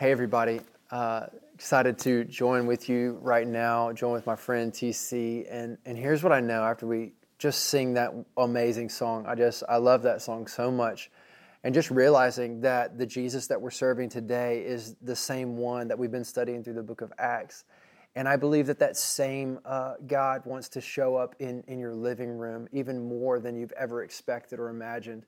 Hey, 0.00 0.12
everybody. 0.12 0.62
Uh, 0.90 1.26
excited 1.54 1.98
to 1.98 2.24
join 2.24 2.64
with 2.64 2.88
you 2.88 3.18
right 3.20 3.46
now, 3.46 3.92
join 3.92 4.12
with 4.12 4.24
my 4.24 4.34
friend 4.34 4.72
TC. 4.72 5.44
And, 5.50 5.76
and 5.84 5.98
here's 5.98 6.22
what 6.22 6.32
I 6.32 6.40
know 6.40 6.62
after 6.62 6.86
we 6.86 7.12
just 7.38 7.66
sing 7.66 7.92
that 7.92 8.14
amazing 8.38 8.88
song. 8.88 9.26
I 9.26 9.34
just, 9.34 9.62
I 9.68 9.76
love 9.76 10.00
that 10.04 10.22
song 10.22 10.46
so 10.46 10.70
much. 10.70 11.10
And 11.64 11.74
just 11.74 11.90
realizing 11.90 12.62
that 12.62 12.96
the 12.96 13.04
Jesus 13.04 13.46
that 13.48 13.60
we're 13.60 13.70
serving 13.70 14.08
today 14.08 14.60
is 14.64 14.96
the 15.02 15.14
same 15.14 15.58
one 15.58 15.88
that 15.88 15.98
we've 15.98 16.10
been 16.10 16.24
studying 16.24 16.64
through 16.64 16.72
the 16.72 16.82
book 16.82 17.02
of 17.02 17.12
Acts. 17.18 17.64
And 18.16 18.26
I 18.26 18.36
believe 18.36 18.68
that 18.68 18.78
that 18.78 18.96
same 18.96 19.58
uh, 19.66 19.96
God 20.06 20.46
wants 20.46 20.70
to 20.70 20.80
show 20.80 21.16
up 21.16 21.34
in, 21.40 21.62
in 21.68 21.78
your 21.78 21.94
living 21.94 22.30
room 22.30 22.68
even 22.72 23.06
more 23.06 23.38
than 23.38 23.54
you've 23.54 23.72
ever 23.72 24.02
expected 24.02 24.60
or 24.60 24.70
imagined 24.70 25.26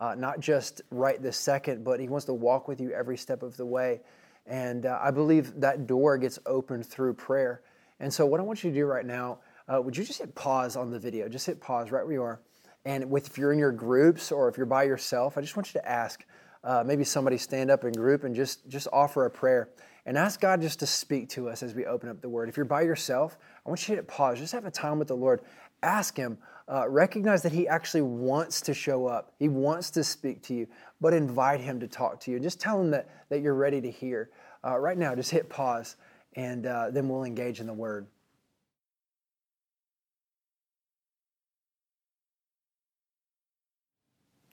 uh, 0.00 0.14
not 0.14 0.40
just 0.40 0.82
right 0.90 1.20
this 1.22 1.36
second, 1.36 1.84
but 1.84 2.00
He 2.00 2.08
wants 2.08 2.26
to 2.26 2.34
walk 2.34 2.68
with 2.68 2.80
you 2.80 2.92
every 2.92 3.16
step 3.16 3.42
of 3.42 3.56
the 3.56 3.66
way. 3.66 4.00
And 4.46 4.86
uh, 4.86 4.98
I 5.02 5.10
believe 5.10 5.60
that 5.60 5.86
door 5.86 6.18
gets 6.18 6.38
opened 6.46 6.86
through 6.86 7.14
prayer. 7.14 7.62
And 8.00 8.12
so, 8.12 8.26
what 8.26 8.40
I 8.40 8.42
want 8.42 8.64
you 8.64 8.70
to 8.70 8.76
do 8.76 8.86
right 8.86 9.06
now, 9.06 9.38
uh, 9.72 9.80
would 9.80 9.96
you 9.96 10.04
just 10.04 10.18
hit 10.18 10.34
pause 10.34 10.76
on 10.76 10.90
the 10.90 10.98
video? 10.98 11.28
Just 11.28 11.46
hit 11.46 11.60
pause 11.60 11.90
right 11.90 12.04
where 12.04 12.12
you 12.12 12.22
are. 12.22 12.40
And 12.84 13.10
with, 13.10 13.28
if 13.28 13.38
you're 13.38 13.52
in 13.52 13.58
your 13.58 13.72
groups 13.72 14.30
or 14.30 14.48
if 14.48 14.56
you're 14.56 14.66
by 14.66 14.82
yourself, 14.82 15.38
I 15.38 15.40
just 15.40 15.56
want 15.56 15.72
you 15.72 15.80
to 15.80 15.88
ask 15.88 16.24
uh, 16.62 16.82
maybe 16.84 17.04
somebody 17.04 17.38
stand 17.38 17.70
up 17.70 17.84
in 17.84 17.92
group 17.92 18.24
and 18.24 18.34
just, 18.34 18.68
just 18.68 18.88
offer 18.92 19.24
a 19.24 19.30
prayer 19.30 19.70
and 20.06 20.18
ask 20.18 20.40
God 20.40 20.60
just 20.60 20.80
to 20.80 20.86
speak 20.86 21.30
to 21.30 21.48
us 21.48 21.62
as 21.62 21.74
we 21.74 21.86
open 21.86 22.10
up 22.10 22.20
the 22.20 22.28
Word. 22.28 22.48
If 22.48 22.56
you're 22.56 22.66
by 22.66 22.82
yourself, 22.82 23.38
I 23.64 23.68
want 23.68 23.88
you 23.88 23.94
to 23.94 24.02
hit 24.02 24.08
pause. 24.08 24.38
Just 24.38 24.52
have 24.52 24.66
a 24.66 24.70
time 24.70 24.98
with 24.98 25.08
the 25.08 25.16
Lord. 25.16 25.40
Ask 25.82 26.16
Him 26.16 26.38
uh, 26.70 26.88
recognize 26.88 27.42
that 27.42 27.52
He 27.52 27.68
actually 27.68 28.02
wants 28.02 28.62
to 28.62 28.74
show 28.74 29.06
up. 29.06 29.32
He 29.38 29.48
wants 29.48 29.90
to 29.92 30.04
speak 30.04 30.42
to 30.42 30.54
you, 30.54 30.66
but 31.00 31.12
invite 31.12 31.60
Him 31.60 31.80
to 31.80 31.88
talk 31.88 32.20
to 32.20 32.30
you. 32.30 32.40
Just 32.40 32.60
tell 32.60 32.80
Him 32.80 32.90
that, 32.92 33.08
that 33.28 33.40
you're 33.40 33.54
ready 33.54 33.80
to 33.80 33.90
hear. 33.90 34.30
Uh, 34.64 34.78
right 34.78 34.96
now, 34.96 35.14
just 35.14 35.30
hit 35.30 35.50
pause, 35.50 35.96
and 36.34 36.66
uh, 36.66 36.90
then 36.90 37.08
we'll 37.08 37.24
engage 37.24 37.60
in 37.60 37.66
the 37.66 37.74
Word. 37.74 38.06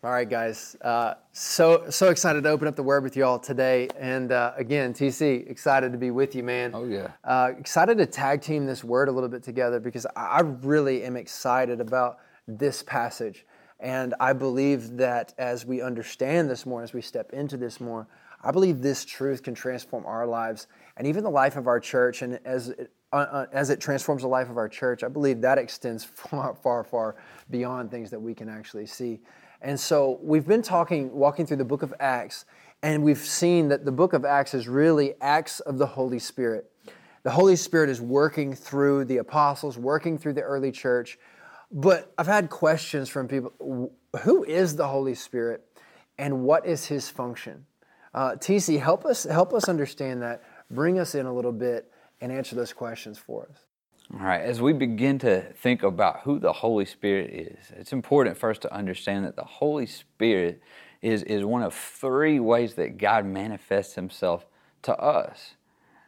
All 0.04 0.10
right, 0.10 0.28
guys. 0.28 0.76
Uh, 0.82 1.14
so 1.32 1.88
so 1.92 2.10
excited 2.10 2.42
to 2.42 2.50
open 2.50 2.68
up 2.68 2.76
the 2.76 2.82
word 2.82 3.04
with 3.04 3.16
you 3.16 3.24
all 3.24 3.38
today, 3.38 3.88
and 4.00 4.32
uh, 4.32 4.52
again, 4.58 4.96
TC, 4.96 5.48
excited 5.48 5.92
to 5.92 5.98
be 6.00 6.10
with 6.10 6.34
you, 6.34 6.42
man. 6.42 6.72
Oh 6.74 6.86
yeah. 6.86 7.12
Uh, 7.24 7.52
excited 7.60 8.00
to 8.00 8.08
tag 8.08 8.42
team 8.42 8.66
this 8.66 8.84
word 8.84 9.10
a 9.10 9.12
little 9.12 9.30
bit 9.30 9.44
together 9.44 9.80
because 9.80 10.08
I 10.16 10.42
really 10.42 11.04
am 11.04 11.16
excited 11.16 11.80
about 11.80 12.18
this 12.48 12.82
passage, 12.82 13.46
and 13.80 14.16
I 14.20 14.34
believe 14.34 14.98
that 14.98 15.36
as 15.38 15.68
we 15.68 15.84
understand 15.84 16.50
this 16.50 16.66
more, 16.66 16.82
as 16.82 16.94
we 16.94 17.02
step 17.02 17.32
into 17.32 17.56
this 17.56 17.80
more, 17.80 18.08
I 18.44 18.50
believe 18.50 18.82
this 18.82 19.06
truth 19.06 19.44
can 19.44 19.54
transform 19.54 20.08
our 20.08 20.26
lives 20.26 20.66
and 20.98 21.06
even 21.06 21.24
the 21.24 21.30
life 21.30 21.58
of 21.58 21.68
our 21.68 21.80
church. 21.80 22.24
And 22.24 22.40
as 22.44 22.70
it, 22.70 22.92
uh, 23.14 23.18
uh, 23.18 23.46
as 23.52 23.70
it 23.70 23.80
transforms 23.80 24.24
the 24.24 24.28
life 24.28 24.50
of 24.50 24.58
our 24.58 24.70
church, 24.70 25.04
I 25.04 25.10
believe 25.10 25.42
that 25.42 25.58
extends 25.58 26.04
far, 26.16 26.56
far, 26.56 26.84
far 26.84 27.18
beyond 27.52 27.92
things 27.92 28.10
that 28.10 28.20
we 28.20 28.34
can 28.34 28.50
actually 28.50 28.88
see. 28.88 29.20
And 29.62 29.80
so 29.80 30.20
we've 30.22 30.48
been 30.48 30.62
talking, 30.62 31.12
walking 31.12 31.46
through 31.46 31.58
the 31.58 31.66
book 31.66 31.84
of 31.84 31.94
Acts, 32.00 32.46
and 32.84 33.04
we've 33.04 33.20
seen 33.20 33.68
that 33.70 33.86
the 33.86 33.92
book 33.92 34.14
of 34.14 34.26
Acts 34.26 34.54
is 34.54 34.68
really 34.68 35.14
acts 35.22 35.60
of 35.60 35.78
the 35.78 35.86
Holy 35.86 36.20
Spirit. 36.20 36.72
The 37.24 37.32
Holy 37.32 37.56
Spirit 37.56 37.90
is 37.90 38.02
working 38.02 38.56
through 38.56 39.06
the 39.06 39.18
apostles, 39.18 39.78
working 39.78 40.18
through 40.18 40.34
the 40.34 40.42
early 40.42 40.72
church. 40.72 41.20
But 41.72 42.12
I've 42.18 42.28
had 42.28 42.50
questions 42.50 43.08
from 43.08 43.28
people 43.28 43.92
who 44.24 44.44
is 44.44 44.76
the 44.76 44.88
Holy 44.88 45.14
Spirit 45.14 45.64
and 46.18 46.44
what 46.44 46.66
is 46.66 46.86
his 46.86 47.10
function? 47.10 47.66
Uh, 48.14 48.32
TC, 48.32 48.80
help 48.80 49.06
us, 49.06 49.24
help 49.24 49.54
us 49.54 49.70
understand 49.70 50.22
that. 50.22 50.44
Bring 50.70 51.00
us 51.00 51.16
in 51.16 51.26
a 51.26 51.34
little 51.34 51.52
bit 51.52 51.92
and 52.20 52.32
answer 52.32 52.56
those 52.56 52.74
questions 52.74 53.18
for 53.18 53.48
us. 53.52 53.66
All 54.14 54.26
right, 54.26 54.42
as 54.42 54.62
we 54.62 54.74
begin 54.74 55.20
to 55.20 55.42
think 55.54 55.84
about 55.84 56.22
who 56.22 56.38
the 56.38 56.52
Holy 56.52 56.84
Spirit 56.84 57.30
is, 57.30 57.72
it's 57.78 57.94
important 57.94 58.38
first 58.38 58.62
to 58.64 58.74
understand 58.74 59.24
that 59.24 59.38
the 59.38 59.46
Holy 59.46 59.86
Spirit 59.86 60.62
is, 61.02 61.24
is 61.24 61.46
one 61.46 61.64
of 61.64 61.74
three 61.74 62.38
ways 62.38 62.74
that 62.74 62.98
God 62.98 63.26
manifests 63.26 63.96
Himself 63.96 64.46
to 64.82 64.98
us. 64.98 65.56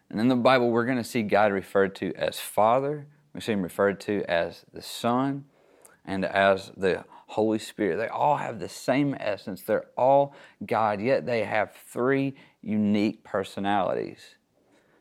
And 0.10 0.20
in 0.20 0.28
the 0.28 0.36
Bible, 0.36 0.70
we're 0.70 0.86
going 0.86 0.98
to 0.98 1.04
see 1.04 1.22
God 1.22 1.54
referred 1.54 1.96
to 1.96 2.14
as 2.16 2.42
Father, 2.42 3.08
we 3.34 3.40
see 3.40 3.54
Him 3.54 3.62
referred 3.62 4.02
to 4.02 4.30
as 4.30 4.66
the 4.74 4.82
Son, 4.82 5.46
and 6.04 6.26
as 6.26 6.74
the 6.76 7.06
Holy 7.28 7.60
Spirit. 7.60 7.96
They 7.96 8.10
all 8.10 8.36
have 8.36 8.60
the 8.60 8.68
same 8.68 9.16
essence, 9.18 9.62
they're 9.62 9.86
all 9.98 10.36
God, 10.66 11.00
yet 11.00 11.26
they 11.26 11.46
have 11.46 11.72
three 11.88 12.36
unique 12.62 13.24
personalities. 13.24 14.36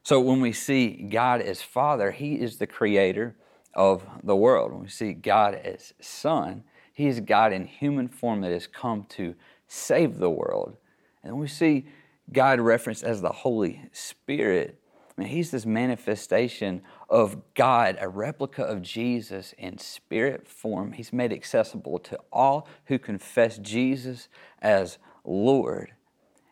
So 0.03 0.21
when 0.21 0.41
we 0.41 0.53
see 0.53 1.09
God 1.11 1.41
as 1.41 1.63
Father, 1.63 2.11
He 2.11 2.35
is 2.35 2.57
the 2.57 2.67
creator 2.67 3.37
of 3.75 4.05
the 4.23 4.37
world. 4.37 4.73
When 4.73 4.83
we 4.83 4.89
see 4.89 5.13
God 5.13 5.55
as 5.55 5.95
Son, 6.01 6.65
He 6.93 7.07
is 7.07 7.21
God 7.21 7.53
in 7.53 7.67
human 7.67 8.09
form 8.09 8.41
that 8.41 8.53
has 8.53 8.67
come 8.67 9.05
to 9.11 9.35
save 9.69 10.19
the 10.19 10.31
world. 10.31 10.77
And 11.23 11.39
we 11.39 11.47
see 11.47 11.87
God 12.33 12.61
referenced 12.61 13.05
as 13.05 13.23
the 13.23 13.31
Holy 13.31 13.89
Spirit. 13.93 14.81
I 15.17 15.21
mean, 15.21 15.31
He's 15.31 15.53
this 15.53 15.67
manifestation 15.67 16.83
of 17.09 17.55
God, 17.55 17.97
a 18.01 18.09
replica 18.09 18.65
of 18.65 18.83
Jesus 18.83 19.55
in 19.57 19.79
spirit 19.79 20.49
form. 20.49 20.93
He's 20.93 21.13
made 21.13 21.33
accessible 21.33 21.99
to 22.01 22.19
all 22.33 22.67
who 22.87 22.99
confess 22.99 23.59
Jesus 23.59 24.29
as 24.61 24.99
Lord. 25.25 25.93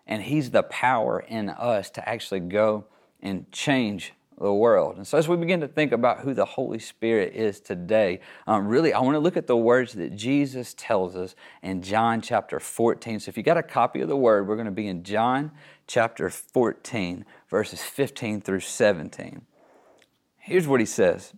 And 0.07 0.23
He's 0.23 0.53
the 0.53 0.63
power 0.63 1.21
in 1.21 1.49
us 1.49 1.91
to 1.91 2.09
actually 2.09 2.41
go 2.41 2.87
and 3.23 3.51
change 3.53 4.13
the 4.41 4.53
world. 4.53 4.97
And 4.97 5.07
so, 5.07 5.19
as 5.19 5.29
we 5.29 5.37
begin 5.37 5.61
to 5.61 5.69
think 5.69 5.93
about 5.93 6.21
who 6.21 6.33
the 6.33 6.47
Holy 6.47 6.79
Spirit 6.79 7.35
is 7.35 7.61
today, 7.61 8.21
um, 8.47 8.67
really, 8.67 8.93
I 8.95 9.01
want 9.01 9.15
to 9.15 9.21
look 9.21 9.37
at 9.37 9.47
the 9.47 9.57
words 9.57 9.93
that 9.93 10.17
Jesus 10.17 10.75
tells 10.79 11.15
us 11.15 11.35
in 11.63 11.83
John 11.83 12.23
chapter 12.23 12.59
14. 12.59 13.21
So, 13.21 13.29
if 13.29 13.37
you 13.37 13.43
got 13.43 13.59
a 13.59 13.63
copy 13.63 14.01
of 14.01 14.09
the 14.09 14.17
word, 14.17 14.49
we're 14.49 14.57
going 14.57 14.65
to 14.65 14.73
be 14.73 14.89
in 14.89 15.05
John 15.05 15.53
chapter 15.87 16.31
14, 16.31 17.27
verses 17.49 17.83
15 17.83 18.41
through 18.41 18.61
17. 18.61 19.43
Here's 20.39 20.67
what 20.67 20.81
he 20.81 20.87
says 20.87 21.35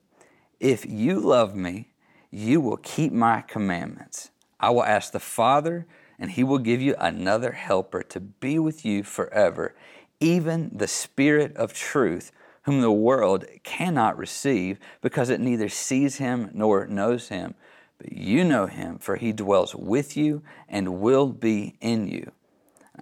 If 0.61 0.87
you 0.87 1.19
love 1.19 1.57
me, 1.57 1.89
you 2.31 2.61
will 2.61 2.79
keep 2.79 3.13
my 3.13 3.41
commandments. 3.41 4.31
I 4.61 4.71
will 4.71 4.85
ask 4.85 5.13
the 5.13 5.19
Father, 5.19 5.87
and 6.21 6.31
he 6.31 6.45
will 6.45 6.59
give 6.59 6.81
you 6.81 6.95
another 7.01 7.51
helper 7.51 8.05
to 8.05 8.21
be 8.21 8.61
with 8.61 8.85
you 8.85 9.03
forever 9.03 9.75
even 10.23 10.71
the 10.73 10.89
Spirit 10.89 11.55
of 11.57 11.75
truth, 11.75 12.33
whom 12.63 12.81
the 12.81 12.93
world 12.93 13.45
cannot 13.65 14.17
receive 14.17 14.79
because 15.01 15.29
it 15.29 15.41
neither 15.41 15.69
sees 15.69 16.17
him 16.17 16.51
nor 16.55 16.87
knows 16.87 17.29
him. 17.29 17.55
But 17.99 18.13
you 18.13 18.45
know 18.45 18.67
him, 18.67 18.99
for 18.99 19.17
he 19.17 19.33
dwells 19.33 19.75
with 19.75 20.17
you 20.17 20.43
and 20.69 21.01
will 21.01 21.27
be 21.29 21.77
in 21.81 22.07
you. 22.07 22.31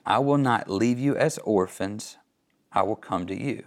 I 0.07 0.19
will 0.19 0.39
not 0.39 0.71
leave 0.71 0.99
you 0.99 1.17
as 1.17 1.39
orphans, 1.39 2.17
I 2.73 2.83
will 2.83 2.97
come 2.97 3.27
to 3.27 3.39
you. 3.39 3.65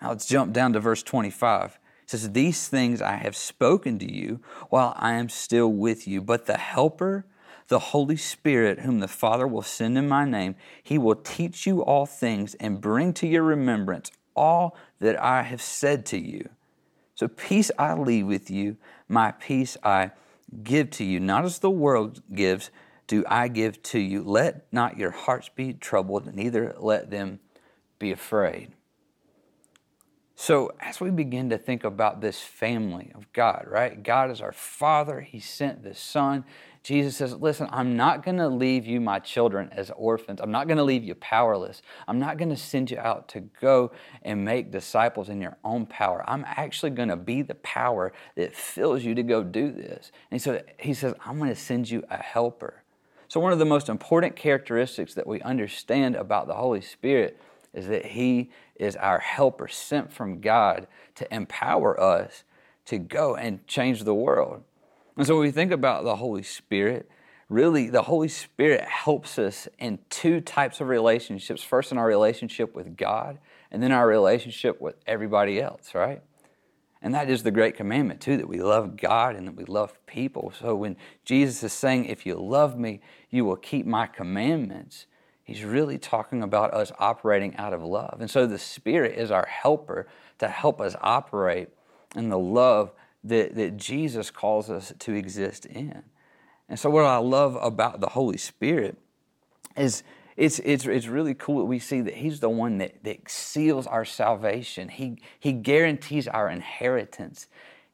Now 0.00 0.10
let's 0.10 0.26
jump 0.26 0.52
down 0.52 0.72
to 0.72 0.80
verse 0.80 1.02
25. 1.02 1.78
It 2.02 2.10
says, 2.10 2.32
These 2.32 2.68
things 2.68 3.02
I 3.02 3.16
have 3.16 3.36
spoken 3.36 3.98
to 3.98 4.12
you 4.12 4.40
while 4.70 4.94
I 4.96 5.14
am 5.14 5.28
still 5.28 5.72
with 5.72 6.08
you, 6.08 6.22
but 6.22 6.46
the 6.46 6.56
Helper, 6.56 7.26
the 7.68 7.78
Holy 7.78 8.16
Spirit, 8.16 8.80
whom 8.80 9.00
the 9.00 9.08
Father 9.08 9.46
will 9.46 9.62
send 9.62 9.96
in 9.96 10.08
my 10.08 10.24
name, 10.24 10.56
he 10.82 10.98
will 10.98 11.14
teach 11.14 11.66
you 11.66 11.84
all 11.84 12.06
things 12.06 12.54
and 12.54 12.80
bring 12.80 13.12
to 13.14 13.26
your 13.26 13.42
remembrance 13.42 14.10
all 14.34 14.76
that 15.00 15.20
I 15.22 15.42
have 15.42 15.62
said 15.62 16.06
to 16.06 16.18
you. 16.18 16.48
So 17.14 17.28
peace 17.28 17.70
I 17.78 17.94
leave 17.94 18.26
with 18.26 18.50
you, 18.50 18.76
my 19.08 19.32
peace 19.32 19.76
I 19.82 20.12
give 20.62 20.90
to 20.92 21.04
you. 21.04 21.20
Not 21.20 21.44
as 21.44 21.58
the 21.58 21.70
world 21.70 22.22
gives, 22.34 22.70
do 23.06 23.24
I 23.26 23.48
give 23.48 23.82
to 23.84 23.98
you. 23.98 24.22
Let 24.22 24.72
not 24.72 24.96
your 24.96 25.10
hearts 25.10 25.48
be 25.48 25.72
troubled, 25.74 26.32
neither 26.34 26.74
let 26.78 27.10
them 27.10 27.40
be 27.98 28.12
afraid. 28.12 28.72
So, 30.40 30.70
as 30.78 31.00
we 31.00 31.10
begin 31.10 31.50
to 31.50 31.58
think 31.58 31.82
about 31.82 32.20
this 32.20 32.40
family 32.40 33.10
of 33.16 33.30
God, 33.32 33.64
right? 33.66 34.00
God 34.00 34.30
is 34.30 34.40
our 34.40 34.52
Father. 34.52 35.20
He 35.20 35.40
sent 35.40 35.82
the 35.82 35.94
Son. 35.94 36.44
Jesus 36.88 37.18
says, 37.18 37.34
Listen, 37.34 37.68
I'm 37.70 37.98
not 37.98 38.24
going 38.24 38.38
to 38.38 38.48
leave 38.48 38.86
you, 38.86 38.98
my 38.98 39.18
children, 39.18 39.68
as 39.72 39.90
orphans. 39.94 40.40
I'm 40.42 40.50
not 40.50 40.68
going 40.68 40.78
to 40.78 40.84
leave 40.84 41.04
you 41.04 41.14
powerless. 41.16 41.82
I'm 42.08 42.18
not 42.18 42.38
going 42.38 42.48
to 42.48 42.56
send 42.56 42.90
you 42.90 42.98
out 42.98 43.28
to 43.28 43.40
go 43.40 43.90
and 44.22 44.42
make 44.42 44.72
disciples 44.72 45.28
in 45.28 45.42
your 45.42 45.58
own 45.62 45.84
power. 45.84 46.24
I'm 46.26 46.46
actually 46.46 46.92
going 46.92 47.10
to 47.10 47.16
be 47.16 47.42
the 47.42 47.56
power 47.56 48.14
that 48.36 48.56
fills 48.56 49.04
you 49.04 49.14
to 49.16 49.22
go 49.22 49.44
do 49.44 49.70
this. 49.70 50.10
And 50.30 50.40
so 50.40 50.62
he 50.78 50.94
says, 50.94 51.12
I'm 51.26 51.36
going 51.36 51.50
to 51.50 51.60
send 51.60 51.90
you 51.90 52.04
a 52.08 52.16
helper. 52.16 52.82
So, 53.28 53.38
one 53.38 53.52
of 53.52 53.58
the 53.58 53.66
most 53.66 53.90
important 53.90 54.34
characteristics 54.34 55.12
that 55.12 55.26
we 55.26 55.42
understand 55.42 56.16
about 56.16 56.46
the 56.46 56.54
Holy 56.54 56.80
Spirit 56.80 57.38
is 57.74 57.86
that 57.88 58.06
He 58.06 58.48
is 58.76 58.96
our 58.96 59.18
helper 59.18 59.68
sent 59.68 60.10
from 60.10 60.40
God 60.40 60.86
to 61.16 61.34
empower 61.34 62.00
us 62.00 62.44
to 62.86 62.96
go 62.96 63.36
and 63.36 63.66
change 63.66 64.04
the 64.04 64.14
world. 64.14 64.64
And 65.18 65.26
so 65.26 65.34
when 65.34 65.42
we 65.42 65.50
think 65.50 65.72
about 65.72 66.04
the 66.04 66.14
Holy 66.14 66.44
Spirit, 66.44 67.10
really 67.48 67.90
the 67.90 68.02
Holy 68.02 68.28
Spirit 68.28 68.84
helps 68.84 69.36
us 69.36 69.66
in 69.76 69.98
two 70.10 70.40
types 70.40 70.80
of 70.80 70.86
relationships. 70.86 71.60
First, 71.60 71.90
in 71.90 71.98
our 71.98 72.06
relationship 72.06 72.72
with 72.72 72.96
God, 72.96 73.40
and 73.72 73.82
then 73.82 73.90
our 73.90 74.06
relationship 74.06 74.80
with 74.80 74.94
everybody 75.08 75.60
else, 75.60 75.92
right? 75.92 76.22
And 77.02 77.12
that 77.14 77.28
is 77.28 77.42
the 77.42 77.50
great 77.50 77.76
commandment, 77.76 78.20
too, 78.20 78.36
that 78.36 78.48
we 78.48 78.62
love 78.62 78.96
God 78.96 79.34
and 79.34 79.48
that 79.48 79.56
we 79.56 79.64
love 79.64 79.98
people. 80.06 80.52
So 80.56 80.76
when 80.76 80.96
Jesus 81.24 81.64
is 81.64 81.72
saying, 81.72 82.04
If 82.04 82.24
you 82.24 82.36
love 82.36 82.78
me, 82.78 83.00
you 83.28 83.44
will 83.44 83.56
keep 83.56 83.86
my 83.86 84.06
commandments, 84.06 85.06
he's 85.42 85.64
really 85.64 85.98
talking 85.98 86.44
about 86.44 86.72
us 86.72 86.92
operating 87.00 87.56
out 87.56 87.72
of 87.72 87.82
love. 87.82 88.18
And 88.20 88.30
so 88.30 88.46
the 88.46 88.58
Spirit 88.58 89.18
is 89.18 89.32
our 89.32 89.46
helper 89.46 90.06
to 90.38 90.46
help 90.46 90.80
us 90.80 90.94
operate 91.00 91.70
in 92.14 92.28
the 92.28 92.38
love 92.38 92.92
that, 93.24 93.54
that 93.54 93.76
Jesus 93.76 94.30
calls 94.30 94.70
us 94.70 94.92
to 94.98 95.14
exist 95.14 95.66
in. 95.66 96.02
And 96.68 96.78
so, 96.78 96.90
what 96.90 97.04
I 97.04 97.16
love 97.18 97.56
about 97.60 98.00
the 98.00 98.10
Holy 98.10 98.36
Spirit 98.36 98.98
is 99.76 100.02
it's, 100.36 100.60
it's, 100.60 100.86
it's 100.86 101.08
really 101.08 101.34
cool 101.34 101.58
that 101.58 101.64
we 101.64 101.78
see 101.78 102.00
that 102.02 102.14
He's 102.14 102.40
the 102.40 102.48
one 102.48 102.78
that, 102.78 103.02
that 103.04 103.28
seals 103.28 103.86
our 103.86 104.04
salvation. 104.04 104.88
He, 104.88 105.18
he 105.38 105.52
guarantees 105.52 106.28
our 106.28 106.48
inheritance. 106.48 107.48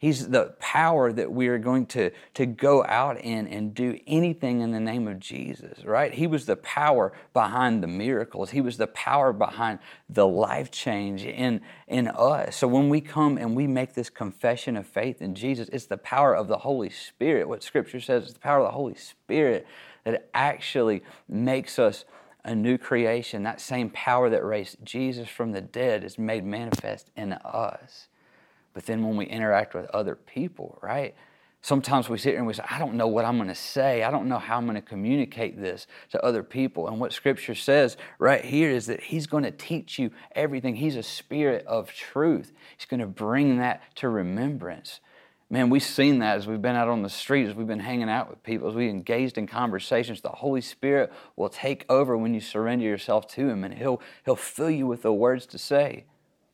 He's 0.05 0.29
the 0.29 0.55
power 0.59 1.15
that 1.15 1.33
we 1.33 1.49
are 1.49 1.57
going 1.57 1.87
to, 1.87 2.11
to 2.35 2.45
go 2.45 2.85
out 2.85 3.19
in 3.19 3.49
and 3.49 3.73
do 3.73 3.99
anything 4.07 4.61
in 4.61 4.71
the 4.71 4.79
name 4.79 5.09
of 5.09 5.19
Jesus, 5.19 5.83
right? 5.83 6.13
He 6.13 6.27
was 6.27 6.45
the 6.45 6.57
power 6.57 7.15
behind 7.33 7.83
the 7.83 7.87
miracles. 7.87 8.51
He 8.51 8.61
was 8.61 8.77
the 8.77 8.87
power 8.89 9.33
behind 9.33 9.79
the 10.11 10.27
life 10.27 10.71
change 10.71 11.25
in, 11.25 11.63
in 11.89 12.09
us. 12.09 12.55
So 12.57 12.69
when 12.69 12.91
we 12.91 13.01
come 13.01 13.39
and 13.39 13.57
we 13.57 13.67
make 13.67 13.95
this 13.95 14.11
confession 14.11 14.77
of 14.77 14.87
faith 14.87 15.23
in 15.23 15.35
Jesus, 15.35 15.71
it's 15.73 15.87
the 15.87 15.97
power 15.97 16.37
of 16.37 16.49
the 16.49 16.59
Holy 16.59 16.91
Spirit. 16.91 17.49
What 17.49 17.63
Scripture 17.63 17.99
says 17.99 18.27
is 18.27 18.35
the 18.35 18.41
power 18.41 18.59
of 18.59 18.67
the 18.67 18.77
Holy 18.77 18.97
Spirit 18.97 19.67
that 20.05 20.29
actually 20.35 21.03
makes 21.27 21.79
us 21.79 22.05
a 22.45 22.55
new 22.55 22.77
creation. 22.77 23.43
That 23.43 23.59
same 23.59 23.89
power 23.89 24.29
that 24.29 24.45
raised 24.45 24.85
Jesus 24.85 25.31
from 25.31 25.53
the 25.53 25.63
dead 25.63 26.05
is 26.05 26.19
made 26.19 26.45
manifest 26.45 27.09
in 27.17 27.33
us. 27.33 28.09
But 28.75 28.87
then 28.87 29.03
when 29.07 29.17
we 29.17 29.25
interact 29.25 29.75
with 29.75 29.87
other 29.95 30.17
people, 30.17 30.79
right? 30.83 31.15
Sometimes 31.63 32.11
we 32.11 32.19
sit 32.19 32.31
here 32.31 32.39
and 32.39 32.47
we 32.47 32.53
say, 32.53 32.65
I 32.69 32.79
don't 32.79 32.95
know 32.95 33.09
what 33.09 33.25
I'm 33.25 33.37
going 33.37 33.49
to 33.49 33.55
say. 33.55 34.03
I 34.03 34.11
don't 34.11 34.29
know 34.29 34.39
how 34.39 34.59
I'm 34.59 34.67
going 34.67 34.75
to 34.75 34.83
communicate 34.83 35.59
this 35.59 35.87
to 36.11 36.23
other 36.23 36.43
people. 36.43 36.89
And 36.89 37.01
what 37.01 37.15
Scripture 37.15 37.55
says 37.55 37.97
right 38.19 38.45
here 38.45 38.71
is 38.71 38.85
that 38.87 39.05
He's 39.05 39.27
going 39.27 39.45
to 39.45 39.51
teach 39.51 39.99
you 39.99 40.11
everything. 40.33 40.77
He's 40.77 40.97
a 40.97 41.03
spirit 41.03 41.65
of 41.67 41.91
truth. 41.95 42.53
He's 42.77 42.85
going 42.85 43.01
to 43.01 43.07
bring 43.07 43.57
that 43.61 43.81
to 43.97 44.11
remembrance. 44.11 45.01
Man, 45.49 45.71
we've 45.71 45.83
seen 45.83 46.19
that 46.19 46.37
as 46.37 46.47
we've 46.47 46.61
been 46.61 46.77
out 46.77 46.89
on 46.89 47.03
the 47.03 47.09
streets, 47.09 47.51
as 47.51 47.57
we've 47.57 47.67
been 47.67 47.79
hanging 47.79 48.11
out 48.11 48.29
with 48.29 48.43
people, 48.43 48.69
as 48.69 48.75
we 48.75 48.91
engaged 48.91 49.39
in 49.39 49.47
conversations. 49.47 50.21
The 50.21 50.29
Holy 50.31 50.61
Spirit 50.61 51.13
will 51.37 51.49
take 51.49 51.87
over 51.89 52.17
when 52.17 52.35
you 52.35 52.41
surrender 52.41 52.85
yourself 52.85 53.27
to 53.29 53.49
Him, 53.49 53.65
and 53.65 53.73
He'll, 53.73 54.03
he'll 54.25 54.37
fill 54.37 54.71
you 54.71 54.87
with 54.87 55.01
the 55.01 55.13
words 55.13 55.47
to 55.47 55.59
say. 55.59 56.05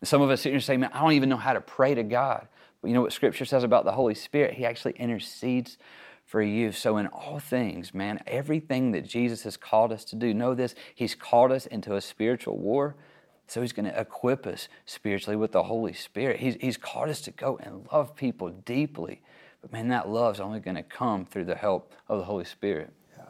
Some 0.03 0.23
of 0.23 0.31
us 0.31 0.43
sit 0.43 0.51
here 0.51 0.57
and 0.57 0.65
say, 0.65 0.77
Man, 0.77 0.91
I 0.93 1.01
don't 1.01 1.13
even 1.13 1.29
know 1.29 1.37
how 1.37 1.53
to 1.53 1.61
pray 1.61 1.95
to 1.95 2.03
God. 2.03 2.49
But 2.81 2.89
you 2.89 2.95
know 2.95 3.03
what 3.03 3.13
Scripture 3.13 3.45
says 3.45 3.65
about 3.65 3.85
the 3.85 3.93
Holy 3.93 4.15
Spirit? 4.15 4.55
He 4.55 4.65
actually 4.65 4.93
intercedes 4.93 5.77
for 6.25 6.41
you. 6.41 6.73
So, 6.73 6.97
in 6.97 7.09
all 7.09 7.39
things, 7.39 7.93
man, 7.93 8.21
everything 8.27 8.93
that 8.93 9.05
Jesus 9.05 9.43
has 9.43 9.57
called 9.57 9.93
us 9.93 10.05
to 10.07 10.17
do, 10.17 10.33
know 10.33 10.55
this 10.55 10.75
He's 10.95 11.15
called 11.15 11.53
us 11.53 11.67
into 11.67 11.95
a 11.95 12.01
spiritual 12.01 12.57
war. 12.57 12.95
So, 13.47 13.61
He's 13.61 13.73
going 13.73 13.91
to 13.91 14.01
equip 14.01 14.47
us 14.47 14.69
spiritually 14.87 15.37
with 15.37 15.53
the 15.53 15.65
Holy 15.65 15.93
Spirit. 15.93 16.41
He's, 16.41 16.57
he's 16.61 16.77
called 16.77 17.11
us 17.11 17.21
to 17.23 17.31
go 17.31 17.59
and 17.63 17.87
love 17.93 18.17
people 18.17 18.49
deeply. 18.49 19.21
But, 19.61 19.73
man, 19.73 19.89
that 19.89 20.09
love's 20.09 20.41
only 20.41 20.61
going 20.61 20.77
to 20.77 20.83
come 20.83 21.27
through 21.27 21.45
the 21.45 21.57
help 21.57 21.93
of 22.09 22.19
the 22.19 22.25
Holy 22.25 22.47
Spirit. 22.47 22.93
Yeah. 23.19 23.25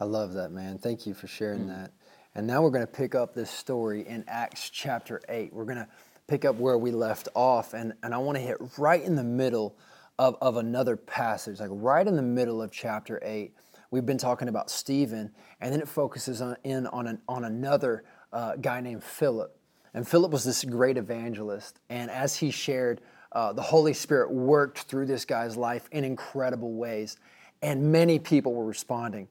I 0.00 0.04
love 0.04 0.32
that, 0.32 0.50
man. 0.50 0.78
Thank 0.78 1.06
you 1.06 1.12
for 1.12 1.26
sharing 1.26 1.64
mm. 1.64 1.68
that. 1.68 1.92
And 2.34 2.46
now 2.46 2.62
we're 2.62 2.70
going 2.70 2.86
to 2.86 2.92
pick 2.92 3.14
up 3.14 3.34
this 3.34 3.50
story 3.50 4.06
in 4.08 4.24
Acts 4.26 4.70
chapter 4.70 5.20
8. 5.28 5.52
We're 5.52 5.66
going 5.66 5.76
to 5.76 5.88
pick 6.26 6.46
up 6.46 6.56
where 6.56 6.78
we 6.78 6.90
left 6.90 7.28
off, 7.34 7.74
and, 7.74 7.92
and 8.02 8.14
I 8.14 8.18
want 8.18 8.36
to 8.36 8.42
hit 8.42 8.56
right 8.78 9.02
in 9.02 9.16
the 9.16 9.24
middle 9.24 9.76
of, 10.18 10.38
of 10.40 10.56
another 10.56 10.96
passage, 10.96 11.60
like 11.60 11.68
right 11.70 12.06
in 12.06 12.16
the 12.16 12.22
middle 12.22 12.62
of 12.62 12.70
chapter 12.70 13.20
8. 13.22 13.52
We've 13.90 14.06
been 14.06 14.16
talking 14.16 14.48
about 14.48 14.70
Stephen, 14.70 15.30
and 15.60 15.74
then 15.74 15.82
it 15.82 15.88
focuses 15.88 16.40
on, 16.40 16.56
in 16.64 16.86
on, 16.86 17.06
an, 17.06 17.20
on 17.28 17.44
another 17.44 18.04
uh, 18.32 18.56
guy 18.56 18.80
named 18.80 19.04
Philip. 19.04 19.54
And 19.92 20.08
Philip 20.08 20.32
was 20.32 20.42
this 20.42 20.64
great 20.64 20.96
evangelist, 20.96 21.80
and 21.90 22.10
as 22.10 22.36
he 22.36 22.50
shared, 22.50 23.02
uh, 23.32 23.52
the 23.52 23.60
Holy 23.60 23.92
Spirit 23.92 24.32
worked 24.32 24.78
through 24.84 25.04
this 25.04 25.26
guy's 25.26 25.58
life 25.58 25.86
in 25.92 26.02
incredible 26.02 26.72
ways, 26.72 27.18
and 27.60 27.92
many 27.92 28.18
people 28.18 28.54
were 28.54 28.64
responding. 28.64 29.28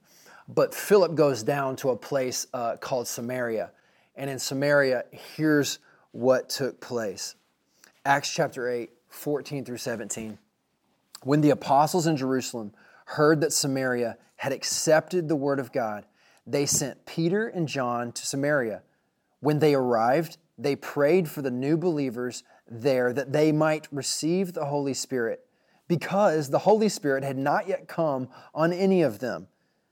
But 0.54 0.76
Philip 0.76 1.16
goes 1.16 1.44
down 1.44 1.78
to 1.78 1.92
a 1.92 1.96
place 1.96 2.46
uh, 2.54 2.76
called 2.76 3.08
Samaria. 3.08 3.72
And 4.16 4.30
in 4.30 4.38
Samaria, 4.38 5.06
here's 5.12 5.80
what 6.12 6.50
took 6.50 6.82
place 6.82 7.36
Acts 8.04 8.34
chapter 8.34 8.70
8, 8.70 8.90
14 9.10 9.64
through 9.64 9.78
17. 9.78 10.38
When 11.24 11.40
the 11.40 11.52
apostles 11.52 12.06
in 12.06 12.18
Jerusalem 12.18 12.74
heard 13.06 13.40
that 13.42 13.54
Samaria 13.54 14.18
had 14.36 14.52
accepted 14.52 15.30
the 15.30 15.36
word 15.36 15.60
of 15.60 15.72
God, 15.72 16.06
they 16.46 16.66
sent 16.66 17.06
Peter 17.06 17.48
and 17.48 17.68
John 17.68 18.12
to 18.12 18.26
Samaria. 18.26 18.82
When 19.40 19.60
they 19.60 19.74
arrived, 19.74 20.38
they 20.58 20.76
prayed 20.76 21.30
for 21.30 21.42
the 21.42 21.52
new 21.52 21.78
believers 21.78 22.44
there 22.70 23.14
that 23.14 23.32
they 23.32 23.52
might 23.52 23.88
receive 23.92 24.54
the 24.54 24.66
Holy 24.66 24.94
Spirit, 24.94 25.46
because 25.88 26.50
the 26.50 26.60
Holy 26.60 26.90
Spirit 26.90 27.24
had 27.24 27.38
not 27.38 27.68
yet 27.68 27.88
come 27.88 28.28
on 28.54 28.74
any 28.74 29.02
of 29.02 29.20
them. 29.20 29.48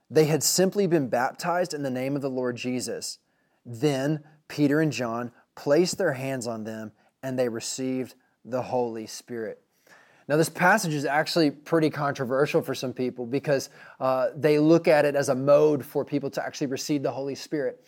They 0.09 0.25
had 0.25 0.43
simply 0.43 0.87
been 0.87 1.07
baptized 1.07 1.73
in 1.73 1.83
the 1.83 1.89
name 1.89 2.15
of 2.15 2.21
the 2.21 2.29
Lord 2.29 2.55
Jesus. 2.55 3.19
Then 3.65 4.23
Peter 4.47 4.81
and 4.81 4.91
John 4.91 5.31
placed 5.55 5.97
their 5.97 6.13
hands 6.13 6.47
on 6.47 6.63
them 6.63 6.91
and 7.21 7.37
they 7.37 7.49
received 7.49 8.15
the 8.45 8.61
Holy 8.61 9.05
Spirit. 9.05 9.61
Now, 10.27 10.37
this 10.37 10.49
passage 10.49 10.93
is 10.93 11.05
actually 11.05 11.49
pretty 11.49 11.89
controversial 11.89 12.61
for 12.61 12.75
some 12.75 12.93
people 12.93 13.25
because 13.25 13.69
uh, 13.99 14.27
they 14.35 14.59
look 14.59 14.87
at 14.87 15.03
it 15.03 15.15
as 15.15 15.29
a 15.29 15.35
mode 15.35 15.83
for 15.83 16.05
people 16.05 16.29
to 16.31 16.45
actually 16.45 16.67
receive 16.67 17.01
the 17.01 17.11
Holy 17.11 17.33
Spirit. 17.33 17.83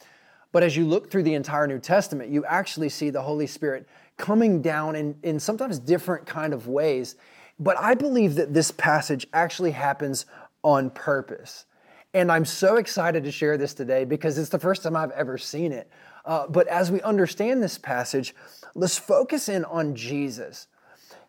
But 0.52 0.64
as 0.64 0.76
you 0.76 0.86
look 0.86 1.10
through 1.10 1.24
the 1.24 1.36
entire 1.36 1.68
New 1.68 1.80
Testament, 1.80 2.32
you 2.32 2.44
actually 2.46 2.90
see 2.90 3.10
the 3.10 3.22
Holy 3.22 3.48
Spirit 3.48 3.88
coming 4.18 4.62
down 4.62 4.96
in, 4.96 5.16
in 5.24 5.40
sometimes 5.40 5.80
different 5.80 6.26
kind 6.26 6.54
of 6.54 6.68
ways. 6.68 7.16
But 7.60 7.78
I 7.80 7.94
believe 7.94 8.36
that 8.36 8.54
this 8.54 8.72
passage 8.72 9.28
actually 9.34 9.72
happens 9.72 10.26
on 10.64 10.90
purpose. 10.90 11.66
And 12.14 12.32
I'm 12.32 12.46
so 12.46 12.76
excited 12.76 13.24
to 13.24 13.32
share 13.32 13.58
this 13.58 13.74
today 13.74 14.04
because 14.04 14.38
it's 14.38 14.50
the 14.50 14.60
first 14.60 14.84
time 14.84 14.96
I've 14.96 15.12
ever 15.12 15.38
seen 15.38 15.72
it. 15.72 15.90
Uh, 16.26 16.48
but 16.48 16.68
as 16.68 16.92
we 16.92 17.02
understand 17.02 17.64
this 17.64 17.78
passage, 17.78 18.36
let's 18.76 18.98
focus 18.98 19.48
in 19.48 19.64
on 19.66 19.96
Jesus. 19.96 20.68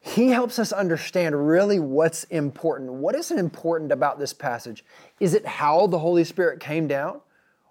He 0.00 0.30
helps 0.30 0.58
us 0.58 0.72
understand 0.72 1.46
really 1.46 1.78
what's 1.78 2.24
important. 2.24 2.92
What 2.94 3.14
is 3.14 3.30
important 3.30 3.92
about 3.92 4.18
this 4.18 4.32
passage? 4.32 4.84
Is 5.20 5.34
it 5.34 5.46
how 5.46 5.86
the 5.86 6.00
Holy 6.00 6.24
Spirit 6.24 6.58
came 6.58 6.88
down 6.88 7.20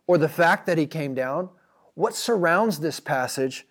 or 0.07 0.17
the 0.17 0.29
fact 0.29 0.65
that 0.67 0.77
He 0.77 0.87
came 0.87 1.13
down? 1.13 1.49
What 1.95 2.15
surrounds 2.15 2.79
this 2.79 3.01
passage? 3.01 3.67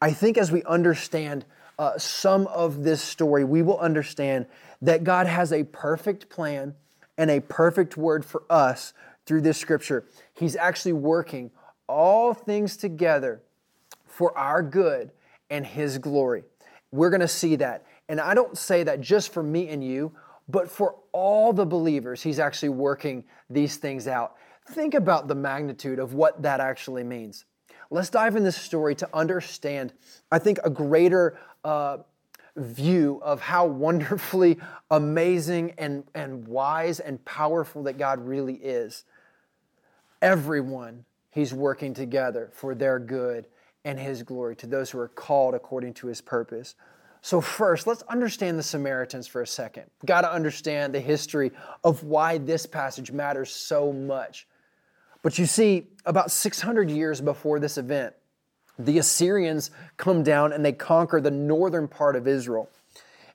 I 0.00 0.12
think 0.12 0.38
as 0.38 0.52
we 0.52 0.62
understand 0.62 1.44
uh, 1.76 1.98
some 1.98 2.46
of 2.46 2.84
this 2.84 3.02
story, 3.02 3.42
we 3.42 3.62
will 3.62 3.78
understand 3.78 4.46
that 4.80 5.02
God 5.02 5.26
has 5.26 5.52
a 5.52 5.64
perfect 5.64 6.28
plan 6.28 6.76
and 7.18 7.30
a 7.30 7.40
perfect 7.40 7.96
word 7.96 8.24
for 8.24 8.44
us 8.50 8.92
through 9.26 9.40
this 9.40 9.58
scripture. 9.58 10.04
He's 10.34 10.56
actually 10.56 10.92
working 10.92 11.50
all 11.88 12.34
things 12.34 12.76
together 12.76 13.42
for 14.06 14.36
our 14.36 14.62
good 14.62 15.10
and 15.50 15.66
His 15.66 15.98
glory. 15.98 16.44
We're 16.92 17.10
going 17.10 17.20
to 17.20 17.28
see 17.28 17.56
that. 17.56 17.84
And 18.08 18.20
I 18.20 18.34
don't 18.34 18.56
say 18.56 18.82
that 18.84 19.00
just 19.00 19.32
for 19.32 19.42
me 19.42 19.68
and 19.68 19.82
you, 19.82 20.12
but 20.48 20.70
for 20.70 20.96
all 21.12 21.52
the 21.52 21.66
believers, 21.66 22.22
He's 22.22 22.38
actually 22.38 22.70
working 22.70 23.24
these 23.48 23.76
things 23.76 24.06
out. 24.06 24.36
Think 24.70 24.94
about 24.94 25.28
the 25.28 25.34
magnitude 25.34 25.98
of 25.98 26.14
what 26.14 26.42
that 26.42 26.60
actually 26.60 27.04
means. 27.04 27.44
Let's 27.90 28.10
dive 28.10 28.34
in 28.36 28.44
this 28.44 28.56
story 28.56 28.94
to 28.96 29.08
understand, 29.12 29.92
I 30.30 30.38
think, 30.38 30.58
a 30.64 30.70
greater 30.70 31.38
uh, 31.64 31.98
view 32.56 33.20
of 33.22 33.40
how 33.40 33.66
wonderfully 33.66 34.58
amazing 34.90 35.74
and, 35.78 36.04
and 36.14 36.46
wise 36.46 37.00
and 37.00 37.24
powerful 37.24 37.82
that 37.84 37.98
God 37.98 38.24
really 38.24 38.54
is. 38.54 39.04
Everyone, 40.22 41.04
He's 41.30 41.52
working 41.52 41.94
together 41.94 42.50
for 42.52 42.74
their 42.74 42.98
good 42.98 43.46
and 43.84 43.98
His 43.98 44.22
glory 44.22 44.56
to 44.56 44.66
those 44.66 44.90
who 44.90 44.98
are 44.98 45.08
called 45.08 45.54
according 45.54 45.94
to 45.94 46.06
His 46.06 46.20
purpose. 46.20 46.74
So, 47.22 47.40
first, 47.40 47.86
let's 47.86 48.02
understand 48.02 48.58
the 48.58 48.62
Samaritans 48.62 49.26
for 49.26 49.40
a 49.40 49.46
second. 49.46 49.84
Got 50.04 50.20
to 50.22 50.32
understand 50.32 50.94
the 50.94 51.00
history 51.00 51.52
of 51.82 52.04
why 52.04 52.38
this 52.38 52.66
passage 52.66 53.10
matters 53.10 53.50
so 53.50 53.92
much. 53.92 54.46
But 55.22 55.38
you 55.38 55.46
see, 55.46 55.86
about 56.04 56.30
600 56.30 56.90
years 56.90 57.22
before 57.22 57.58
this 57.58 57.78
event, 57.78 58.14
the 58.78 58.98
Assyrians 58.98 59.70
come 59.96 60.22
down 60.22 60.52
and 60.52 60.64
they 60.64 60.72
conquer 60.72 61.20
the 61.20 61.30
northern 61.30 61.88
part 61.88 62.16
of 62.16 62.26
Israel. 62.26 62.68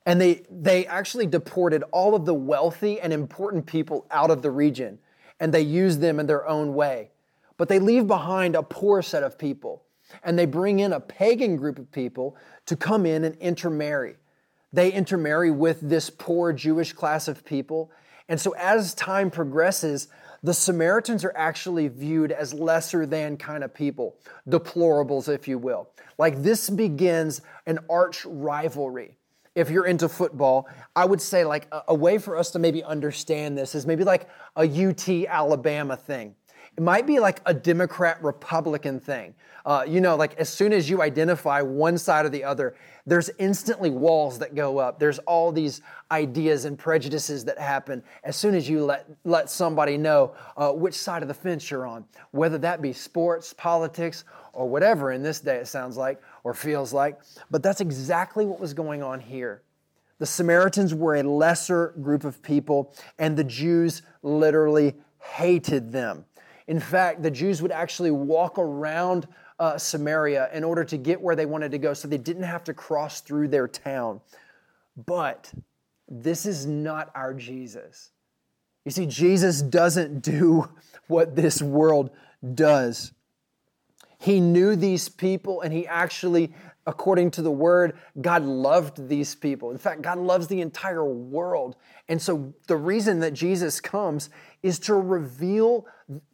And 0.06 0.20
they, 0.20 0.44
they 0.50 0.86
actually 0.88 1.28
deported 1.28 1.84
all 1.92 2.16
of 2.16 2.26
the 2.26 2.34
wealthy 2.34 3.00
and 3.00 3.14
important 3.14 3.66
people 3.66 4.06
out 4.12 4.32
of 4.32 4.42
the 4.42 4.52
region. 4.52 5.00
and 5.40 5.54
they 5.54 5.62
use 5.62 6.00
them 6.00 6.20
in 6.20 6.26
their 6.26 6.48
own 6.48 6.74
way. 6.74 7.12
But 7.58 7.70
they 7.70 7.80
leave 7.80 8.08
behind 8.08 8.56
a 8.56 8.64
poor 8.64 9.02
set 9.02 9.24
of 9.24 9.38
people 9.38 9.84
and 10.24 10.38
they 10.38 10.46
bring 10.46 10.80
in 10.80 10.94
a 10.94 11.00
pagan 11.00 11.56
group 11.56 11.78
of 11.78 11.92
people 11.92 12.36
to 12.66 12.76
come 12.76 13.06
in 13.06 13.24
and 13.24 13.36
intermarry. 13.38 14.16
They 14.74 14.92
intermarry 14.92 15.52
with 15.52 15.82
this 15.82 16.10
poor 16.10 16.54
Jewish 16.54 16.94
class 16.94 17.28
of 17.28 17.46
people. 17.46 17.92
And 18.28 18.40
so 18.40 18.52
as 18.52 18.94
time 18.94 19.32
progresses, 19.32 20.08
the 20.44 20.54
Samaritans 20.54 21.24
are 21.26 21.34
actually 21.36 21.88
viewed 21.88 22.32
as 22.32 22.54
lesser 22.54 23.06
than 23.06 23.38
kind 23.38 23.64
of 23.64 23.74
people, 23.74 24.16
deplorables, 24.48 25.28
if 25.28 25.48
you 25.48 25.58
will. 25.58 25.90
Like 26.18 26.42
this 26.42 26.70
begins 26.70 27.42
an 27.66 27.80
arch 27.90 28.26
rivalry. 28.26 29.18
If 29.56 29.70
you're 29.70 29.86
into 29.86 30.08
football, 30.08 30.70
I 30.96 31.06
would 31.06 31.22
say 31.22 31.44
like 31.44 31.68
a, 31.72 31.82
a 31.90 31.96
way 31.96 32.18
for 32.18 32.38
us 32.38 32.52
to 32.52 32.60
maybe 32.60 32.84
understand 32.84 33.58
this 33.58 33.76
is 33.76 33.86
maybe 33.86 34.04
like 34.04 34.30
a 34.56 34.64
UT 34.64 35.10
Alabama 35.28 35.98
thing. 35.98 36.36
It 36.78 36.84
might 36.84 37.06
be 37.06 37.20
like 37.20 37.42
a 37.46 37.54
Democrat 37.54 38.22
Republican 38.24 39.00
thing. 39.00 39.36
Uh, 39.66 39.84
you 39.88 40.02
know, 40.02 40.16
like 40.16 40.36
as 40.36 40.50
soon 40.50 40.72
as 40.72 40.90
you 40.90 41.02
identify 41.02 41.62
one 41.62 41.98
side 41.98 42.26
or 42.26 42.30
the 42.30 42.44
other, 42.44 42.76
there's 43.06 43.30
instantly 43.40 43.90
walls 43.90 44.40
that 44.40 44.56
go 44.56 44.78
up. 44.78 45.00
There's 45.00 45.20
all 45.20 45.52
these 45.52 45.82
ideas 46.12 46.66
and 46.66 46.78
prejudices 46.78 47.44
that 47.46 47.60
happen 47.60 48.04
as 48.24 48.36
soon 48.36 48.56
as 48.56 48.70
you 48.70 48.86
let, 48.86 49.08
let 49.26 49.50
somebody 49.50 49.98
know 49.98 50.36
uh, 50.58 50.72
which 50.72 50.96
side 50.96 51.22
of 51.22 51.28
the 51.28 51.34
fence 51.34 51.70
you're 51.70 51.86
on, 51.86 52.06
whether 52.32 52.58
that 52.60 52.82
be 52.82 52.94
sports, 52.94 53.54
politics, 53.54 54.24
or 54.54 54.68
whatever 54.68 55.12
in 55.12 55.24
this 55.24 55.40
day 55.40 55.58
it 55.58 55.68
sounds 55.68 55.98
like 55.98 56.22
or 56.44 56.54
feels 56.54 56.94
like. 56.94 57.20
But 57.52 57.64
that's 57.64 57.82
exactly 57.82 58.46
what 58.46 58.60
was 58.60 58.74
going 58.74 59.04
on 59.04 59.20
here. 59.20 59.64
The 60.20 60.26
Samaritans 60.26 60.94
were 60.94 61.16
a 61.16 61.24
lesser 61.24 61.96
group 62.02 62.26
of 62.26 62.42
people, 62.42 62.94
and 63.18 63.38
the 63.38 63.44
Jews 63.44 64.02
literally 64.22 64.96
hated 65.20 65.92
them. 65.92 66.26
In 66.70 66.80
fact, 66.80 67.24
the 67.24 67.32
Jews 67.32 67.64
would 67.64 67.72
actually 67.72 68.12
walk 68.12 68.60
around 68.60 69.28
uh, 69.58 69.80
Samaria 69.80 70.52
in 70.54 70.64
order 70.64 70.84
to 70.84 70.98
get 70.98 71.20
where 71.20 71.36
they 71.36 71.48
wanted 71.48 71.72
to 71.72 71.80
go 71.80 71.96
so 71.96 72.08
they 72.08 72.20
didn't 72.20 72.44
have 72.44 72.64
to 72.66 72.76
cross 72.76 73.22
through 73.22 73.48
their 73.48 73.68
town. 73.68 74.22
But 74.96 75.52
this 76.08 76.46
is 76.46 76.68
not 76.68 77.10
our 77.16 77.34
Jesus. 77.34 78.12
You 78.86 78.92
see, 78.92 79.08
Jesus 79.08 79.64
doesn't 79.64 80.22
do 80.22 80.70
what 81.08 81.36
this 81.36 81.60
world 81.60 82.12
does. 82.54 83.14
He 84.20 84.40
knew 84.40 84.76
these 84.76 85.10
people 85.10 85.62
and 85.62 85.74
he 85.74 85.88
actually, 85.88 86.54
according 86.86 87.32
to 87.32 87.42
the 87.42 87.50
word, 87.50 87.98
God 88.22 88.44
loved 88.44 89.08
these 89.08 89.34
people. 89.34 89.72
In 89.72 89.80
fact, 89.80 90.04
God 90.04 90.20
loves 90.20 90.48
the 90.48 90.62
entire 90.62 91.06
world. 91.06 91.78
And 92.08 92.22
so 92.22 92.54
the 92.68 92.78
reason 92.78 93.22
that 93.22 93.34
Jesus 93.34 93.82
comes 93.82 94.30
is 94.64 94.80
to 94.80 94.96
reveal 94.96 95.86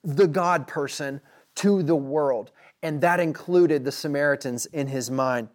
the 0.03 0.27
God 0.27 0.67
person 0.67 1.21
to 1.55 1.83
the 1.83 1.95
world. 1.95 2.51
And 2.83 3.01
that 3.01 3.19
included 3.19 3.83
the 3.83 3.91
Samaritans 3.91 4.65
in 4.67 4.87
his 4.87 5.09
mind. 5.09 5.49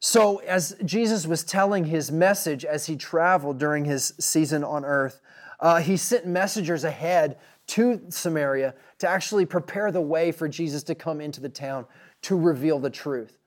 So, 0.00 0.38
as 0.38 0.76
Jesus 0.84 1.26
was 1.26 1.44
telling 1.44 1.86
his 1.86 2.12
message 2.12 2.64
as 2.64 2.86
he 2.86 2.96
traveled 2.96 3.58
during 3.58 3.86
his 3.86 4.12
season 4.20 4.62
on 4.62 4.84
earth, 4.84 5.20
uh, 5.60 5.80
he 5.80 5.96
sent 5.96 6.26
messengers 6.26 6.84
ahead 6.84 7.38
to 7.68 8.02
Samaria 8.10 8.74
to 8.98 9.08
actually 9.08 9.46
prepare 9.46 9.90
the 9.90 10.02
way 10.02 10.30
for 10.30 10.46
Jesus 10.46 10.82
to 10.84 10.94
come 10.94 11.20
into 11.20 11.40
the 11.40 11.48
town 11.48 11.86
to 12.22 12.36
reveal 12.36 12.78
the 12.78 12.90
truth. 12.90 13.38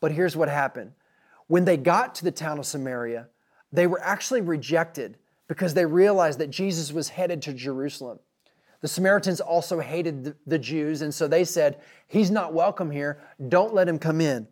But 0.00 0.12
here's 0.12 0.36
what 0.36 0.48
happened 0.48 0.92
when 1.46 1.64
they 1.64 1.76
got 1.76 2.14
to 2.16 2.24
the 2.24 2.30
town 2.30 2.58
of 2.58 2.66
Samaria, 2.66 3.28
they 3.72 3.86
were 3.86 4.00
actually 4.02 4.42
rejected 4.42 5.16
because 5.48 5.74
they 5.74 5.86
realized 5.86 6.38
that 6.38 6.50
Jesus 6.50 6.92
was 6.92 7.08
headed 7.08 7.42
to 7.42 7.52
Jerusalem. 7.52 8.18
The 8.80 8.88
Samaritans 8.88 9.40
also 9.40 9.78
hated 9.78 10.34
the 10.46 10.58
Jews, 10.58 11.02
and 11.02 11.14
so 11.14 11.28
they 11.28 11.44
said, 11.44 11.80
He's 12.08 12.30
not 12.30 12.52
welcome 12.52 12.90
here. 12.90 13.20
Don't 13.48 13.74
let 13.74 13.88
him 13.88 13.98
come 13.98 14.20
in. 14.20 14.48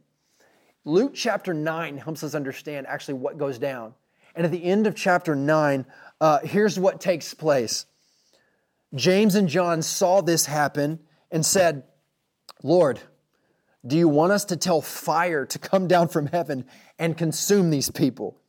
Luke 0.84 1.12
chapter 1.14 1.52
9 1.52 1.98
helps 1.98 2.22
us 2.22 2.34
understand 2.34 2.86
actually 2.86 3.14
what 3.14 3.38
goes 3.38 3.58
down. 3.58 3.94
And 4.34 4.46
at 4.46 4.52
the 4.52 4.64
end 4.64 4.86
of 4.86 4.94
chapter 4.94 5.34
9, 5.34 5.84
uh, 6.20 6.38
here's 6.44 6.78
what 6.78 7.00
takes 7.00 7.34
place 7.34 7.86
James 8.94 9.34
and 9.34 9.48
John 9.48 9.82
saw 9.82 10.20
this 10.20 10.46
happen 10.46 11.00
and 11.30 11.44
said, 11.44 11.84
Lord, 12.62 13.00
do 13.86 13.96
you 13.96 14.08
want 14.08 14.32
us 14.32 14.44
to 14.46 14.56
tell 14.56 14.80
fire 14.80 15.46
to 15.46 15.58
come 15.58 15.88
down 15.88 16.08
from 16.08 16.26
heaven 16.26 16.66
and 16.98 17.16
consume 17.16 17.70
these 17.70 17.90
people? 17.90 18.40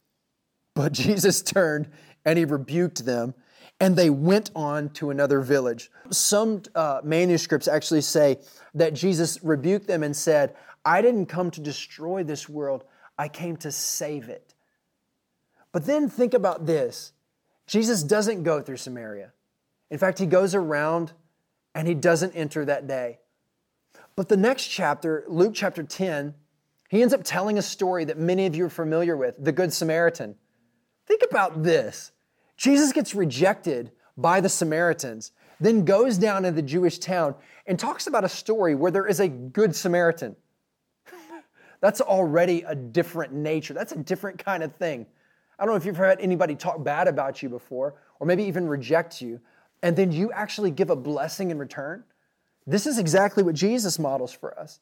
But 0.73 0.91
Jesus 0.93 1.41
turned 1.41 1.89
and 2.25 2.37
he 2.37 2.45
rebuked 2.45 3.05
them, 3.05 3.33
and 3.79 3.95
they 3.95 4.09
went 4.09 4.51
on 4.55 4.89
to 4.89 5.09
another 5.09 5.41
village. 5.41 5.89
Some 6.11 6.61
uh, 6.75 7.01
manuscripts 7.03 7.67
actually 7.67 8.01
say 8.01 8.39
that 8.75 8.93
Jesus 8.93 9.43
rebuked 9.43 9.87
them 9.87 10.03
and 10.03 10.15
said, 10.15 10.55
I 10.85 11.01
didn't 11.01 11.27
come 11.27 11.51
to 11.51 11.61
destroy 11.61 12.23
this 12.23 12.47
world, 12.47 12.83
I 13.17 13.27
came 13.27 13.57
to 13.57 13.71
save 13.71 14.29
it. 14.29 14.53
But 15.71 15.85
then 15.85 16.09
think 16.09 16.33
about 16.33 16.65
this 16.65 17.13
Jesus 17.65 18.03
doesn't 18.03 18.43
go 18.43 18.61
through 18.61 18.77
Samaria. 18.77 19.31
In 19.89 19.97
fact, 19.97 20.19
he 20.19 20.25
goes 20.25 20.55
around 20.55 21.13
and 21.73 21.87
he 21.87 21.93
doesn't 21.93 22.33
enter 22.33 22.65
that 22.65 22.87
day. 22.87 23.19
But 24.15 24.29
the 24.29 24.37
next 24.37 24.67
chapter, 24.67 25.23
Luke 25.27 25.53
chapter 25.55 25.83
10, 25.83 26.33
he 26.89 27.01
ends 27.01 27.13
up 27.13 27.21
telling 27.23 27.57
a 27.57 27.61
story 27.61 28.03
that 28.05 28.17
many 28.17 28.45
of 28.45 28.55
you 28.55 28.65
are 28.65 28.69
familiar 28.69 29.15
with 29.15 29.35
the 29.39 29.51
Good 29.51 29.71
Samaritan. 29.71 30.35
Think 31.07 31.21
about 31.29 31.63
this 31.63 32.11
Jesus 32.57 32.93
gets 32.93 33.15
rejected 33.15 33.91
by 34.17 34.41
the 34.41 34.49
Samaritans, 34.49 35.31
then 35.59 35.85
goes 35.85 36.17
down 36.17 36.45
in 36.45 36.55
the 36.55 36.61
Jewish 36.61 36.99
town 36.99 37.35
and 37.65 37.79
talks 37.79 38.07
about 38.07 38.23
a 38.23 38.29
story 38.29 38.75
where 38.75 38.91
there 38.91 39.07
is 39.07 39.19
a 39.19 39.27
good 39.27 39.75
Samaritan. 39.75 40.35
That's 41.81 42.01
already 42.01 42.61
a 42.61 42.75
different 42.75 43.33
nature. 43.33 43.73
That's 43.73 43.93
a 43.93 43.97
different 43.97 44.43
kind 44.43 44.63
of 44.63 44.75
thing. 44.75 45.05
I 45.57 45.65
don't 45.65 45.73
know 45.73 45.77
if 45.77 45.85
you've 45.85 45.97
heard 45.97 46.19
anybody 46.19 46.55
talk 46.55 46.83
bad 46.83 47.07
about 47.07 47.43
you 47.43 47.49
before, 47.49 47.95
or 48.19 48.27
maybe 48.27 48.43
even 48.43 48.67
reject 48.67 49.21
you, 49.21 49.39
and 49.83 49.95
then 49.95 50.11
you 50.11 50.31
actually 50.31 50.71
give 50.71 50.89
a 50.89 50.95
blessing 50.95 51.51
in 51.51 51.57
return. 51.57 52.03
This 52.67 52.85
is 52.85 52.99
exactly 52.99 53.43
what 53.43 53.55
Jesus 53.55 53.97
models 53.99 54.31
for 54.31 54.57
us. 54.59 54.79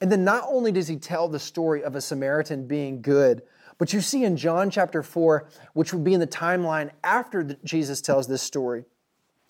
And 0.00 0.10
then 0.10 0.24
not 0.24 0.44
only 0.46 0.72
does 0.72 0.88
he 0.88 0.96
tell 0.96 1.28
the 1.28 1.38
story 1.38 1.82
of 1.82 1.94
a 1.94 2.00
Samaritan 2.00 2.66
being 2.66 3.00
good, 3.00 3.42
but 3.78 3.92
you 3.92 4.00
see 4.00 4.24
in 4.24 4.36
John 4.36 4.70
chapter 4.70 5.02
4, 5.02 5.48
which 5.72 5.92
would 5.92 6.04
be 6.04 6.14
in 6.14 6.20
the 6.20 6.26
timeline 6.26 6.90
after 7.02 7.56
Jesus 7.64 8.00
tells 8.00 8.26
this 8.26 8.42
story, 8.42 8.84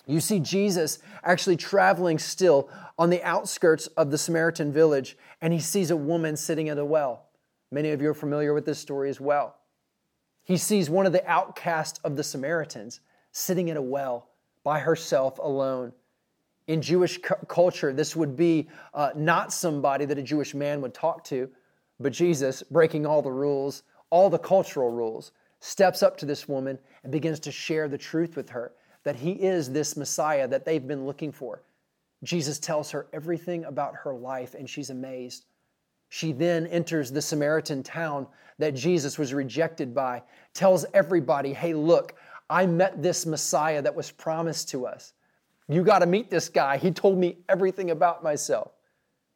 you 0.06 0.20
see 0.20 0.38
Jesus 0.38 0.98
actually 1.22 1.56
traveling 1.56 2.18
still 2.18 2.68
on 2.98 3.10
the 3.10 3.22
outskirts 3.22 3.86
of 3.88 4.10
the 4.10 4.18
Samaritan 4.18 4.72
village, 4.72 5.16
and 5.40 5.52
he 5.52 5.60
sees 5.60 5.90
a 5.90 5.96
woman 5.96 6.36
sitting 6.36 6.68
at 6.68 6.78
a 6.78 6.84
well. 6.84 7.26
Many 7.70 7.90
of 7.90 8.02
you 8.02 8.10
are 8.10 8.14
familiar 8.14 8.52
with 8.52 8.66
this 8.66 8.78
story 8.78 9.08
as 9.08 9.20
well. 9.20 9.56
He 10.42 10.58
sees 10.58 10.90
one 10.90 11.06
of 11.06 11.12
the 11.12 11.26
outcasts 11.26 11.98
of 12.04 12.16
the 12.16 12.22
Samaritans 12.22 13.00
sitting 13.32 13.70
at 13.70 13.76
a 13.76 13.82
well 13.82 14.28
by 14.62 14.78
herself 14.78 15.38
alone. 15.38 15.92
In 16.66 16.82
Jewish 16.82 17.18
cu- 17.18 17.34
culture, 17.48 17.92
this 17.92 18.14
would 18.14 18.36
be 18.36 18.68
uh, 18.92 19.10
not 19.16 19.52
somebody 19.52 20.04
that 20.04 20.18
a 20.18 20.22
Jewish 20.22 20.54
man 20.54 20.80
would 20.82 20.94
talk 20.94 21.24
to, 21.24 21.50
but 21.98 22.12
Jesus, 22.12 22.62
breaking 22.62 23.06
all 23.06 23.22
the 23.22 23.32
rules, 23.32 23.82
all 24.14 24.30
the 24.30 24.38
cultural 24.38 24.92
rules, 24.92 25.32
steps 25.58 26.00
up 26.00 26.16
to 26.16 26.24
this 26.24 26.46
woman 26.46 26.78
and 27.02 27.10
begins 27.10 27.40
to 27.40 27.50
share 27.50 27.88
the 27.88 27.98
truth 27.98 28.36
with 28.36 28.48
her 28.48 28.70
that 29.02 29.16
he 29.16 29.32
is 29.32 29.72
this 29.72 29.96
Messiah 29.96 30.46
that 30.46 30.64
they've 30.64 30.86
been 30.86 31.04
looking 31.04 31.32
for. 31.32 31.62
Jesus 32.22 32.60
tells 32.60 32.92
her 32.92 33.08
everything 33.12 33.64
about 33.64 33.96
her 33.96 34.14
life, 34.14 34.54
and 34.54 34.70
she's 34.70 34.90
amazed. 34.90 35.46
She 36.10 36.30
then 36.30 36.68
enters 36.68 37.10
the 37.10 37.20
Samaritan 37.20 37.82
town 37.82 38.28
that 38.58 38.76
Jesus 38.76 39.18
was 39.18 39.34
rejected 39.34 39.92
by, 39.92 40.22
tells 40.52 40.86
everybody, 40.94 41.52
hey, 41.52 41.74
look, 41.74 42.14
I 42.48 42.66
met 42.66 43.02
this 43.02 43.26
Messiah 43.26 43.82
that 43.82 43.96
was 43.96 44.12
promised 44.12 44.68
to 44.68 44.86
us. 44.86 45.12
You 45.68 45.82
got 45.82 45.98
to 45.98 46.06
meet 46.06 46.30
this 46.30 46.48
guy. 46.48 46.76
He 46.76 46.92
told 46.92 47.18
me 47.18 47.38
everything 47.48 47.90
about 47.90 48.22
myself. 48.22 48.70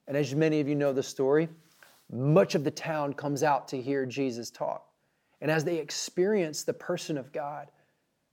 And 0.06 0.16
as 0.16 0.36
many 0.36 0.60
of 0.60 0.68
you 0.68 0.76
know 0.76 0.92
the 0.92 1.02
story, 1.02 1.48
much 2.10 2.54
of 2.54 2.64
the 2.64 2.70
town 2.70 3.12
comes 3.12 3.42
out 3.42 3.68
to 3.68 3.80
hear 3.80 4.06
Jesus 4.06 4.50
talk. 4.50 4.86
And 5.40 5.50
as 5.50 5.64
they 5.64 5.76
experience 5.76 6.64
the 6.64 6.72
person 6.72 7.18
of 7.18 7.32
God, 7.32 7.68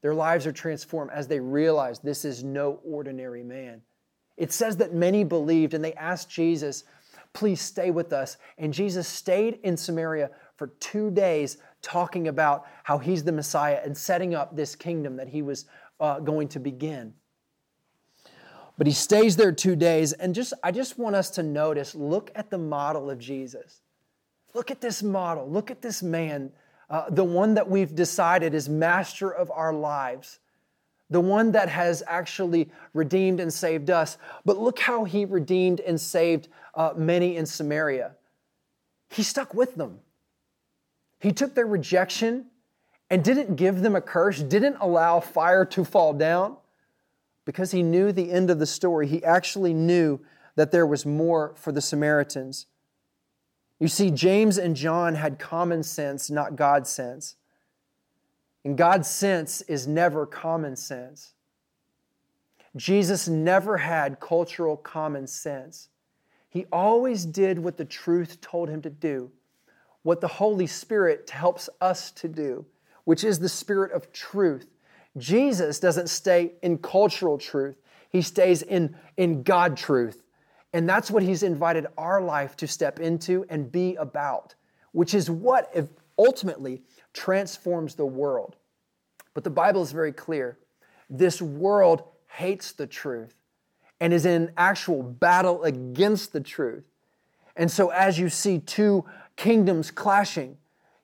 their 0.02 0.14
lives 0.14 0.46
are 0.46 0.52
transformed 0.52 1.10
as 1.12 1.28
they 1.28 1.40
realize 1.40 1.98
this 1.98 2.24
is 2.24 2.44
no 2.44 2.80
ordinary 2.84 3.42
man. 3.42 3.82
It 4.36 4.52
says 4.52 4.76
that 4.78 4.94
many 4.94 5.24
believed 5.24 5.74
and 5.74 5.84
they 5.84 5.94
asked 5.94 6.30
Jesus, 6.30 6.84
Please 7.32 7.60
stay 7.60 7.90
with 7.90 8.14
us. 8.14 8.38
And 8.56 8.72
Jesus 8.72 9.06
stayed 9.06 9.58
in 9.62 9.76
Samaria 9.76 10.30
for 10.56 10.68
two 10.80 11.10
days 11.10 11.58
talking 11.82 12.28
about 12.28 12.64
how 12.82 12.96
he's 12.96 13.24
the 13.24 13.32
Messiah 13.32 13.80
and 13.84 13.96
setting 13.96 14.34
up 14.34 14.56
this 14.56 14.74
kingdom 14.74 15.16
that 15.16 15.28
he 15.28 15.42
was 15.42 15.66
uh, 16.00 16.18
going 16.20 16.48
to 16.48 16.58
begin. 16.58 17.12
But 18.78 18.86
he 18.86 18.92
stays 18.92 19.36
there 19.36 19.52
two 19.52 19.74
days, 19.74 20.12
and 20.12 20.34
just 20.34 20.52
I 20.62 20.70
just 20.70 20.98
want 20.98 21.16
us 21.16 21.30
to 21.30 21.42
notice 21.42 21.94
look 21.94 22.30
at 22.34 22.50
the 22.50 22.58
model 22.58 23.10
of 23.10 23.18
Jesus. 23.18 23.80
Look 24.54 24.70
at 24.70 24.80
this 24.80 25.02
model. 25.02 25.48
Look 25.48 25.70
at 25.70 25.82
this 25.82 26.02
man, 26.02 26.50
uh, 26.88 27.10
the 27.10 27.24
one 27.24 27.54
that 27.54 27.68
we've 27.68 27.94
decided 27.94 28.54
is 28.54 28.68
master 28.68 29.30
of 29.30 29.50
our 29.50 29.72
lives, 29.72 30.38
the 31.10 31.20
one 31.20 31.52
that 31.52 31.68
has 31.68 32.02
actually 32.06 32.70
redeemed 32.92 33.40
and 33.40 33.52
saved 33.52 33.90
us. 33.90 34.18
But 34.44 34.58
look 34.58 34.78
how 34.78 35.04
he 35.04 35.24
redeemed 35.24 35.80
and 35.80 36.00
saved 36.00 36.48
uh, 36.74 36.92
many 36.96 37.36
in 37.36 37.46
Samaria. 37.46 38.12
He 39.08 39.22
stuck 39.22 39.54
with 39.54 39.74
them. 39.74 40.00
He 41.20 41.32
took 41.32 41.54
their 41.54 41.66
rejection 41.66 42.46
and 43.08 43.24
didn't 43.24 43.56
give 43.56 43.80
them 43.80 43.96
a 43.96 44.00
curse, 44.00 44.42
didn't 44.42 44.76
allow 44.80 45.20
fire 45.20 45.64
to 45.66 45.84
fall 45.84 46.12
down 46.12 46.56
because 47.46 47.70
he 47.70 47.82
knew 47.82 48.12
the 48.12 48.30
end 48.30 48.50
of 48.50 48.58
the 48.58 48.66
story. 48.66 49.06
He 49.06 49.24
actually 49.24 49.72
knew 49.72 50.20
that 50.56 50.72
there 50.72 50.86
was 50.86 51.06
more 51.06 51.54
for 51.56 51.72
the 51.72 51.80
Samaritans. 51.80 52.66
You 53.78 53.88
see, 53.88 54.10
James 54.10 54.58
and 54.58 54.76
John 54.76 55.14
had 55.14 55.38
common 55.38 55.82
sense, 55.82 56.28
not 56.28 56.56
God's 56.56 56.90
sense. 56.90 57.36
And 58.64 58.76
God's 58.76 59.08
sense 59.08 59.62
is 59.62 59.86
never 59.86 60.26
common 60.26 60.76
sense. 60.76 61.34
Jesus 62.74 63.28
never 63.28 63.78
had 63.78 64.20
cultural 64.20 64.76
common 64.76 65.26
sense. 65.26 65.88
He 66.48 66.66
always 66.72 67.24
did 67.24 67.58
what 67.58 67.76
the 67.76 67.84
truth 67.84 68.40
told 68.40 68.68
him 68.68 68.82
to 68.82 68.90
do, 68.90 69.30
what 70.02 70.20
the 70.20 70.28
Holy 70.28 70.66
Spirit 70.66 71.30
helps 71.30 71.68
us 71.80 72.10
to 72.12 72.28
do, 72.28 72.66
which 73.04 73.24
is 73.24 73.38
the 73.38 73.48
spirit 73.48 73.92
of 73.92 74.12
truth. 74.12 74.66
Jesus 75.16 75.80
doesn't 75.80 76.08
stay 76.08 76.52
in 76.62 76.78
cultural 76.78 77.38
truth, 77.38 77.76
he 78.10 78.22
stays 78.22 78.62
in, 78.62 78.96
in 79.16 79.42
God 79.42 79.76
truth. 79.76 80.22
And 80.72 80.88
that's 80.88 81.10
what 81.10 81.22
he's 81.22 81.42
invited 81.42 81.86
our 81.96 82.20
life 82.20 82.56
to 82.58 82.66
step 82.66 83.00
into 83.00 83.46
and 83.48 83.70
be 83.72 83.94
about, 83.96 84.54
which 84.92 85.14
is 85.14 85.30
what 85.30 85.74
ultimately 86.18 86.82
transforms 87.12 87.94
the 87.94 88.06
world. 88.06 88.56
But 89.32 89.44
the 89.44 89.50
Bible 89.50 89.82
is 89.82 89.92
very 89.92 90.12
clear. 90.12 90.58
This 91.08 91.40
world 91.40 92.02
hates 92.28 92.72
the 92.72 92.86
truth 92.86 93.34
and 94.00 94.12
is 94.12 94.26
in 94.26 94.52
actual 94.56 95.02
battle 95.02 95.62
against 95.62 96.32
the 96.32 96.40
truth. 96.40 96.84
And 97.56 97.70
so, 97.70 97.88
as 97.88 98.18
you 98.18 98.28
see 98.28 98.58
two 98.58 99.04
kingdoms 99.36 99.90
clashing, 99.90 100.58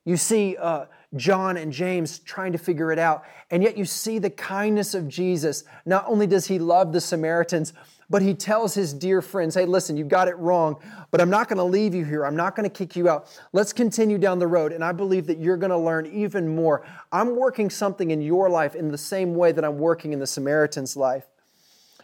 you 0.05 0.17
see 0.17 0.57
uh, 0.57 0.87
John 1.17 1.57
and 1.57 1.73
James 1.73 2.19
trying 2.21 2.53
to 2.53 2.59
figure 2.59 2.91
it 2.91 2.99
out, 2.99 3.25
and 3.51 3.63
yet 3.63 3.77
you 3.77 3.85
see 3.85 4.19
the 4.19 4.31
kindness 4.31 4.95
of 4.95 5.09
Jesus. 5.09 5.65
Not 5.85 6.05
only 6.07 6.27
does 6.27 6.47
he 6.47 6.59
love 6.59 6.93
the 6.93 7.01
Samaritans, 7.01 7.75
but 8.09 8.23
he 8.23 8.35
tells 8.35 8.75
his 8.75 8.93
dear 8.93 9.23
friends, 9.23 9.55
hey, 9.55 9.65
listen, 9.65 9.97
you 9.97 10.05
got 10.05 10.29
it 10.29 10.37
wrong, 10.37 10.77
but 11.11 11.21
I'm 11.21 11.31
not 11.31 11.49
going 11.49 11.57
to 11.57 11.65
leave 11.65 11.95
you 11.95 12.05
here. 12.05 12.27
I'm 12.27 12.37
not 12.37 12.55
going 12.55 12.69
to 12.69 12.75
kick 12.75 12.95
you 12.95 13.09
out. 13.09 13.27
Let's 13.55 13.73
continue 13.73 14.19
down 14.19 14.39
the 14.39 14.47
road. 14.47 14.73
And 14.73 14.85
I 14.85 14.93
believe 14.93 15.27
that 15.29 15.39
you're 15.39 15.57
going 15.57 15.71
to 15.71 15.79
learn 15.79 16.07
even 16.07 16.55
more. 16.55 16.85
I'm 17.11 17.37
working 17.37 17.71
something 17.71 18.11
in 18.11 18.21
your 18.21 18.51
life 18.51 18.75
in 18.75 18.91
the 18.91 18.99
same 18.99 19.35
way 19.35 19.53
that 19.53 19.65
I'm 19.65 19.79
working 19.79 20.13
in 20.13 20.19
the 20.19 20.27
Samaritan's 20.27 20.95
life. 20.95 21.25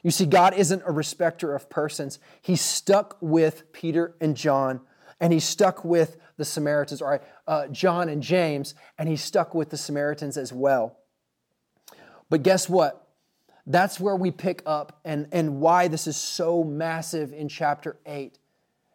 You 0.02 0.10
see, 0.10 0.24
God 0.24 0.54
isn't 0.54 0.82
a 0.86 0.92
respecter 0.92 1.54
of 1.54 1.68
persons. 1.68 2.18
He 2.40 2.56
stuck 2.56 3.18
with 3.20 3.70
Peter 3.72 4.14
and 4.20 4.34
John, 4.34 4.80
and 5.20 5.30
he 5.30 5.40
stuck 5.40 5.84
with 5.84 6.16
the 6.38 6.44
Samaritans, 6.44 7.02
or 7.02 7.20
uh, 7.46 7.66
John 7.66 8.08
and 8.08 8.22
James, 8.22 8.74
and 8.96 9.08
he 9.08 9.16
stuck 9.16 9.54
with 9.54 9.68
the 9.68 9.76
Samaritans 9.76 10.38
as 10.38 10.52
well. 10.52 10.96
But 12.30 12.42
guess 12.42 12.68
what? 12.68 13.06
That's 13.66 14.00
where 14.00 14.16
we 14.16 14.30
pick 14.30 14.62
up 14.64 15.00
and, 15.04 15.28
and 15.30 15.60
why 15.60 15.88
this 15.88 16.06
is 16.06 16.16
so 16.16 16.64
massive 16.64 17.34
in 17.34 17.48
chapter 17.48 17.98
8. 18.06 18.38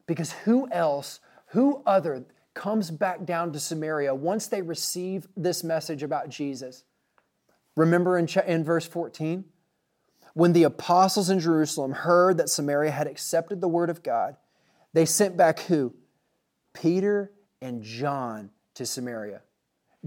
Because 0.07 0.31
who 0.31 0.67
else, 0.71 1.19
who 1.47 1.83
other 1.85 2.25
comes 2.55 2.89
back 2.89 3.25
down 3.25 3.51
to 3.53 3.59
Samaria 3.59 4.15
once 4.15 4.47
they 4.47 4.61
receive 4.61 5.27
this 5.37 5.63
message 5.63 6.01
about 6.01 6.29
Jesus? 6.29 6.85
Remember 7.75 8.17
in, 8.17 8.27
in 8.47 8.63
verse 8.63 8.87
14? 8.87 9.45
When 10.33 10.53
the 10.53 10.63
apostles 10.63 11.29
in 11.29 11.39
Jerusalem 11.39 11.91
heard 11.91 12.37
that 12.37 12.49
Samaria 12.49 12.91
had 12.91 13.05
accepted 13.05 13.61
the 13.61 13.67
word 13.67 13.89
of 13.89 14.01
God, 14.01 14.37
they 14.93 15.05
sent 15.05 15.37
back 15.37 15.59
who? 15.61 15.93
Peter 16.73 17.31
and 17.61 17.81
John 17.81 18.49
to 18.75 18.85
Samaria. 18.85 19.41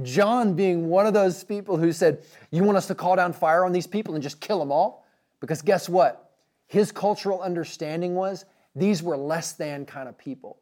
John 0.03 0.55
being 0.55 0.89
one 0.89 1.07
of 1.07 1.15
those 1.15 1.43
people 1.43 1.77
who 1.79 1.93
said, 1.93 2.25
You 2.51 2.63
want 2.65 2.77
us 2.77 2.87
to 2.89 2.95
call 2.95 3.17
down 3.17 3.33
fire 3.33 3.65
on 3.65 3.73
these 3.73 3.87
people 3.87 4.15
and 4.15 4.23
just 4.23 4.41
kill 4.41 4.59
them 4.59 4.71
all? 4.71 5.07
Because 5.41 5.63
guess 5.63 5.89
what? 5.89 6.31
His 6.67 6.93
cultural 6.93 7.41
understanding 7.41 8.15
was 8.15 8.45
these 8.75 9.03
were 9.03 9.17
less 9.17 9.53
than 9.53 9.87
kind 9.87 10.09
of 10.09 10.19
people. 10.19 10.59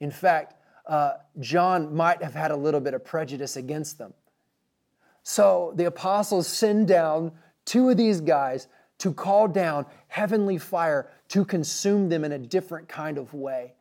In 0.00 0.10
fact, 0.10 0.54
uh, 0.86 1.14
John 1.40 1.94
might 1.94 2.22
have 2.22 2.34
had 2.34 2.50
a 2.50 2.56
little 2.56 2.80
bit 2.80 2.94
of 2.94 3.04
prejudice 3.04 3.56
against 3.56 3.98
them. 3.98 4.14
So 5.22 5.74
the 5.76 5.84
apostles 5.84 6.48
send 6.48 6.88
down 6.88 7.32
two 7.66 7.90
of 7.90 7.98
these 7.98 8.22
guys 8.22 8.68
to 8.98 9.12
call 9.12 9.48
down 9.48 9.84
heavenly 10.08 10.56
fire 10.56 11.10
to 11.28 11.44
consume 11.44 12.08
them 12.08 12.24
in 12.24 12.32
a 12.32 12.38
different 12.38 12.88
kind 12.88 13.18
of 13.18 13.34
way. 13.34 13.74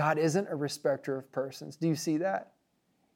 God 0.00 0.16
isn't 0.16 0.48
a 0.48 0.56
respecter 0.56 1.18
of 1.18 1.30
persons. 1.30 1.76
Do 1.76 1.86
you 1.86 1.94
see 1.94 2.16
that? 2.16 2.52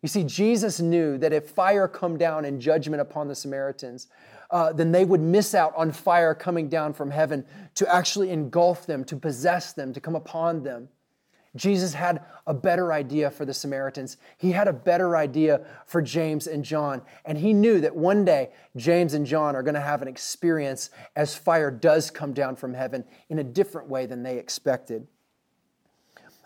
You 0.02 0.08
see, 0.10 0.22
Jesus 0.22 0.80
knew 0.80 1.16
that 1.16 1.32
if 1.32 1.48
fire 1.48 1.88
come 1.88 2.18
down 2.18 2.44
in 2.44 2.60
judgment 2.60 3.00
upon 3.00 3.26
the 3.26 3.34
Samaritans, 3.34 4.08
uh, 4.50 4.70
then 4.70 4.92
they 4.92 5.06
would 5.06 5.22
miss 5.22 5.54
out 5.54 5.72
on 5.78 5.92
fire 5.92 6.34
coming 6.34 6.68
down 6.68 6.92
from 6.92 7.10
heaven 7.10 7.46
to 7.76 7.90
actually 7.90 8.28
engulf 8.28 8.84
them, 8.84 9.02
to 9.04 9.16
possess 9.16 9.72
them, 9.72 9.94
to 9.94 10.00
come 10.00 10.14
upon 10.14 10.62
them. 10.62 10.90
Jesus 11.56 11.94
had 11.94 12.22
a 12.46 12.52
better 12.52 12.92
idea 12.92 13.30
for 13.30 13.46
the 13.46 13.54
Samaritans. 13.54 14.18
He 14.36 14.52
had 14.52 14.68
a 14.68 14.72
better 14.74 15.16
idea 15.16 15.62
for 15.86 16.02
James 16.02 16.46
and 16.46 16.62
John. 16.62 17.00
And 17.24 17.38
he 17.38 17.54
knew 17.54 17.80
that 17.80 17.96
one 17.96 18.26
day 18.26 18.50
James 18.76 19.14
and 19.14 19.24
John 19.24 19.56
are 19.56 19.62
going 19.62 19.74
to 19.74 19.80
have 19.80 20.02
an 20.02 20.08
experience 20.08 20.90
as 21.16 21.34
fire 21.34 21.70
does 21.70 22.10
come 22.10 22.34
down 22.34 22.56
from 22.56 22.74
heaven 22.74 23.06
in 23.30 23.38
a 23.38 23.44
different 23.44 23.88
way 23.88 24.04
than 24.04 24.22
they 24.22 24.36
expected. 24.36 25.06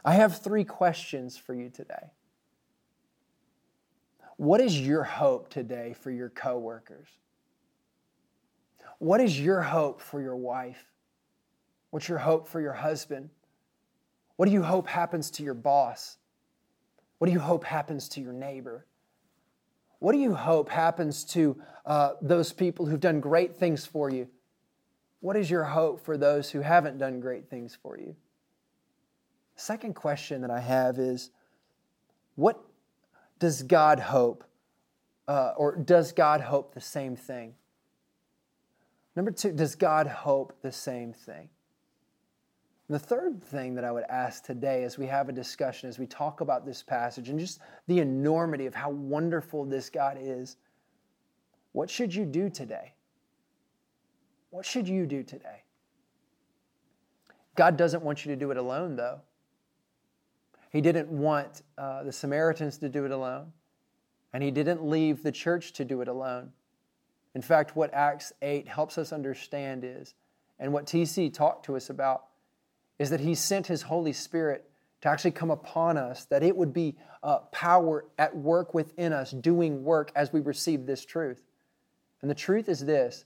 I 0.08 0.14
have 0.14 0.38
three 0.38 0.64
questions 0.64 1.36
for 1.36 1.52
you 1.52 1.68
today. 1.68 2.12
What 4.38 4.58
is 4.62 4.80
your 4.80 5.04
hope 5.04 5.50
today 5.50 5.94
for 6.00 6.10
your 6.10 6.30
coworkers? 6.30 7.08
What 9.00 9.20
is 9.20 9.38
your 9.38 9.60
hope 9.60 10.00
for 10.00 10.22
your 10.22 10.34
wife? 10.34 10.82
What's 11.90 12.08
your 12.08 12.16
hope 12.16 12.48
for 12.48 12.58
your 12.58 12.72
husband? 12.72 13.28
What 14.36 14.46
do 14.46 14.52
you 14.52 14.62
hope 14.62 14.88
happens 14.88 15.30
to 15.32 15.42
your 15.42 15.52
boss? 15.52 16.16
What 17.18 17.26
do 17.26 17.32
you 17.34 17.40
hope 17.40 17.64
happens 17.64 18.08
to 18.08 18.22
your 18.22 18.32
neighbor? 18.32 18.86
What 19.98 20.12
do 20.12 20.18
you 20.18 20.32
hope 20.32 20.70
happens 20.70 21.22
to 21.34 21.60
uh, 21.84 22.12
those 22.22 22.50
people 22.50 22.86
who've 22.86 22.98
done 22.98 23.20
great 23.20 23.56
things 23.56 23.84
for 23.84 24.08
you? 24.08 24.26
What 25.20 25.36
is 25.36 25.50
your 25.50 25.64
hope 25.64 26.02
for 26.02 26.16
those 26.16 26.50
who 26.50 26.62
haven't 26.62 26.96
done 26.96 27.20
great 27.20 27.50
things 27.50 27.76
for 27.82 27.98
you? 27.98 28.16
Second 29.58 29.94
question 29.94 30.40
that 30.42 30.52
I 30.52 30.60
have 30.60 31.00
is 31.00 31.32
what 32.36 32.62
does 33.40 33.64
God 33.64 33.98
hope? 33.98 34.44
Uh, 35.26 35.52
or 35.56 35.74
does 35.74 36.12
God 36.12 36.40
hope 36.40 36.74
the 36.74 36.80
same 36.80 37.16
thing? 37.16 37.54
Number 39.16 39.32
two, 39.32 39.50
does 39.50 39.74
God 39.74 40.06
hope 40.06 40.52
the 40.62 40.70
same 40.70 41.12
thing? 41.12 41.48
The 42.88 43.00
third 43.00 43.42
thing 43.42 43.74
that 43.74 43.84
I 43.84 43.90
would 43.90 44.04
ask 44.08 44.44
today 44.44 44.84
as 44.84 44.96
we 44.96 45.06
have 45.06 45.28
a 45.28 45.32
discussion, 45.32 45.88
as 45.88 45.98
we 45.98 46.06
talk 46.06 46.40
about 46.40 46.64
this 46.64 46.80
passage 46.80 47.28
and 47.28 47.38
just 47.38 47.58
the 47.88 47.98
enormity 47.98 48.66
of 48.66 48.76
how 48.76 48.90
wonderful 48.90 49.64
this 49.64 49.90
God 49.90 50.18
is, 50.20 50.56
what 51.72 51.90
should 51.90 52.14
you 52.14 52.24
do 52.24 52.48
today? 52.48 52.94
What 54.50 54.64
should 54.64 54.88
you 54.88 55.04
do 55.04 55.24
today? 55.24 55.64
God 57.56 57.76
doesn't 57.76 58.04
want 58.04 58.24
you 58.24 58.32
to 58.32 58.36
do 58.36 58.52
it 58.52 58.56
alone, 58.56 58.94
though. 58.94 59.20
He 60.70 60.80
didn't 60.80 61.08
want 61.08 61.62
uh, 61.76 62.02
the 62.02 62.12
Samaritans 62.12 62.78
to 62.78 62.88
do 62.88 63.04
it 63.04 63.10
alone, 63.10 63.52
and 64.32 64.42
he 64.42 64.50
didn't 64.50 64.84
leave 64.84 65.22
the 65.22 65.32
church 65.32 65.72
to 65.74 65.84
do 65.84 66.00
it 66.00 66.08
alone. 66.08 66.52
In 67.34 67.42
fact, 67.42 67.76
what 67.76 67.92
Acts 67.94 68.32
8 68.42 68.68
helps 68.68 68.98
us 68.98 69.12
understand 69.12 69.84
is, 69.84 70.14
and 70.58 70.72
what 70.72 70.86
TC 70.86 71.32
talked 71.32 71.66
to 71.66 71.76
us 71.76 71.88
about, 71.88 72.24
is 72.98 73.10
that 73.10 73.20
he 73.20 73.34
sent 73.34 73.66
his 73.66 73.82
Holy 73.82 74.12
Spirit 74.12 74.68
to 75.00 75.08
actually 75.08 75.30
come 75.30 75.50
upon 75.50 75.96
us, 75.96 76.24
that 76.26 76.42
it 76.42 76.56
would 76.56 76.72
be 76.72 76.96
uh, 77.22 77.38
power 77.52 78.04
at 78.18 78.36
work 78.36 78.74
within 78.74 79.12
us, 79.12 79.30
doing 79.30 79.84
work 79.84 80.10
as 80.16 80.32
we 80.32 80.40
receive 80.40 80.86
this 80.86 81.04
truth. 81.04 81.40
And 82.20 82.30
the 82.30 82.34
truth 82.34 82.68
is 82.68 82.84
this 82.84 83.24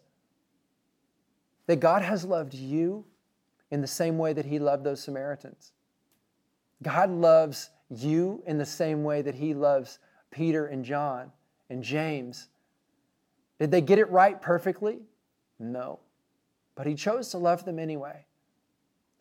that 1.66 1.80
God 1.80 2.02
has 2.02 2.24
loved 2.24 2.54
you 2.54 3.04
in 3.70 3.80
the 3.80 3.86
same 3.86 4.18
way 4.18 4.32
that 4.32 4.44
he 4.44 4.58
loved 4.58 4.84
those 4.84 5.02
Samaritans. 5.02 5.72
God 6.82 7.10
loves 7.10 7.70
you 7.90 8.42
in 8.46 8.58
the 8.58 8.66
same 8.66 9.04
way 9.04 9.22
that 9.22 9.34
He 9.34 9.54
loves 9.54 9.98
Peter 10.30 10.66
and 10.66 10.84
John 10.84 11.30
and 11.70 11.82
James. 11.82 12.48
Did 13.58 13.70
they 13.70 13.80
get 13.80 13.98
it 13.98 14.10
right 14.10 14.40
perfectly? 14.40 14.98
No. 15.58 16.00
But 16.74 16.86
He 16.86 16.94
chose 16.94 17.28
to 17.30 17.38
love 17.38 17.64
them 17.64 17.78
anyway. 17.78 18.24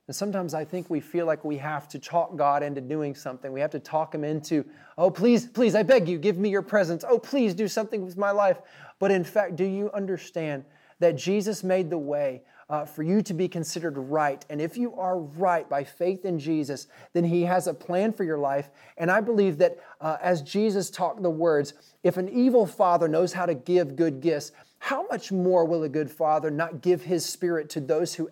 And 0.07 0.15
sometimes 0.15 0.53
I 0.53 0.65
think 0.65 0.89
we 0.89 0.99
feel 0.99 1.25
like 1.25 1.45
we 1.45 1.57
have 1.57 1.87
to 1.89 1.99
talk 1.99 2.35
God 2.35 2.63
into 2.63 2.81
doing 2.81 3.15
something. 3.15 3.51
We 3.51 3.61
have 3.61 3.71
to 3.71 3.79
talk 3.79 4.13
Him 4.13 4.23
into, 4.23 4.65
oh, 4.97 5.11
please, 5.11 5.45
please, 5.45 5.75
I 5.75 5.83
beg 5.83 6.09
you, 6.09 6.17
give 6.17 6.37
me 6.37 6.49
your 6.49 6.63
presence. 6.63 7.05
Oh, 7.07 7.19
please 7.19 7.53
do 7.53 7.67
something 7.67 8.03
with 8.03 8.17
my 8.17 8.31
life. 8.31 8.59
But 8.99 9.11
in 9.11 9.23
fact, 9.23 9.55
do 9.55 9.63
you 9.63 9.91
understand 9.93 10.65
that 10.99 11.15
Jesus 11.15 11.63
made 11.63 11.89
the 11.89 11.97
way 11.97 12.43
uh, 12.71 12.85
for 12.85 13.03
you 13.03 13.21
to 13.21 13.33
be 13.33 13.49
considered 13.49 13.97
right. 13.97 14.45
And 14.49 14.61
if 14.61 14.77
you 14.77 14.95
are 14.95 15.19
right 15.19 15.69
by 15.69 15.83
faith 15.83 16.23
in 16.23 16.39
Jesus, 16.39 16.87
then 17.11 17.25
He 17.25 17.43
has 17.43 17.67
a 17.67 17.73
plan 17.73 18.13
for 18.13 18.23
your 18.23 18.37
life. 18.37 18.69
And 18.97 19.11
I 19.11 19.19
believe 19.19 19.57
that 19.57 19.77
uh, 19.99 20.15
as 20.21 20.41
Jesus 20.41 20.89
talked 20.89 21.21
the 21.21 21.29
words, 21.29 21.73
if 22.01 22.15
an 22.15 22.29
evil 22.29 22.65
father 22.65 23.09
knows 23.09 23.33
how 23.33 23.45
to 23.45 23.53
give 23.53 23.97
good 23.97 24.21
gifts, 24.21 24.53
how 24.79 25.05
much 25.07 25.33
more 25.33 25.65
will 25.65 25.83
a 25.83 25.89
good 25.89 26.09
father 26.09 26.49
not 26.49 26.81
give 26.81 27.03
His 27.03 27.25
Spirit 27.25 27.69
to 27.71 27.81
those 27.81 28.15
who 28.15 28.29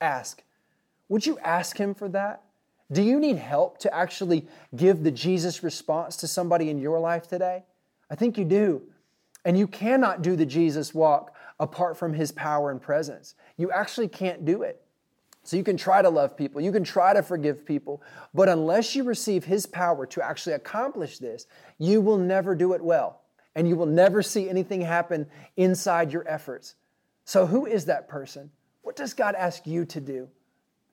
ask? 0.00 0.44
Would 1.08 1.26
you 1.26 1.36
ask 1.40 1.76
Him 1.76 1.92
for 1.92 2.08
that? 2.10 2.44
Do 2.92 3.02
you 3.02 3.18
need 3.18 3.36
help 3.36 3.78
to 3.78 3.92
actually 3.92 4.46
give 4.76 5.02
the 5.02 5.10
Jesus 5.10 5.64
response 5.64 6.16
to 6.18 6.28
somebody 6.28 6.70
in 6.70 6.78
your 6.78 7.00
life 7.00 7.26
today? 7.26 7.64
I 8.08 8.14
think 8.14 8.38
you 8.38 8.44
do. 8.44 8.82
And 9.44 9.58
you 9.58 9.66
cannot 9.66 10.22
do 10.22 10.36
the 10.36 10.46
Jesus 10.46 10.94
walk 10.94 11.34
apart 11.62 11.96
from 11.96 12.12
his 12.12 12.32
power 12.32 12.70
and 12.70 12.82
presence. 12.82 13.34
You 13.62 13.70
actually 13.70 14.08
can't 14.08 14.44
do 14.44 14.62
it. 14.62 14.82
So 15.44 15.56
you 15.56 15.62
can 15.62 15.76
try 15.76 16.02
to 16.02 16.10
love 16.10 16.36
people, 16.36 16.60
you 16.60 16.72
can 16.72 16.82
try 16.82 17.12
to 17.12 17.22
forgive 17.22 17.64
people, 17.64 18.02
but 18.34 18.48
unless 18.48 18.96
you 18.96 19.04
receive 19.04 19.44
his 19.44 19.66
power 19.66 20.04
to 20.06 20.20
actually 20.20 20.54
accomplish 20.54 21.18
this, 21.18 21.46
you 21.78 22.00
will 22.00 22.18
never 22.18 22.56
do 22.56 22.72
it 22.72 22.82
well. 22.82 23.20
And 23.54 23.68
you 23.68 23.76
will 23.76 23.86
never 23.86 24.20
see 24.20 24.48
anything 24.48 24.80
happen 24.80 25.28
inside 25.56 26.12
your 26.12 26.26
efforts. 26.26 26.74
So, 27.24 27.46
who 27.46 27.66
is 27.66 27.84
that 27.84 28.08
person? 28.08 28.50
What 28.80 28.96
does 28.96 29.14
God 29.14 29.36
ask 29.36 29.64
you 29.64 29.84
to 29.84 30.00
do? 30.00 30.28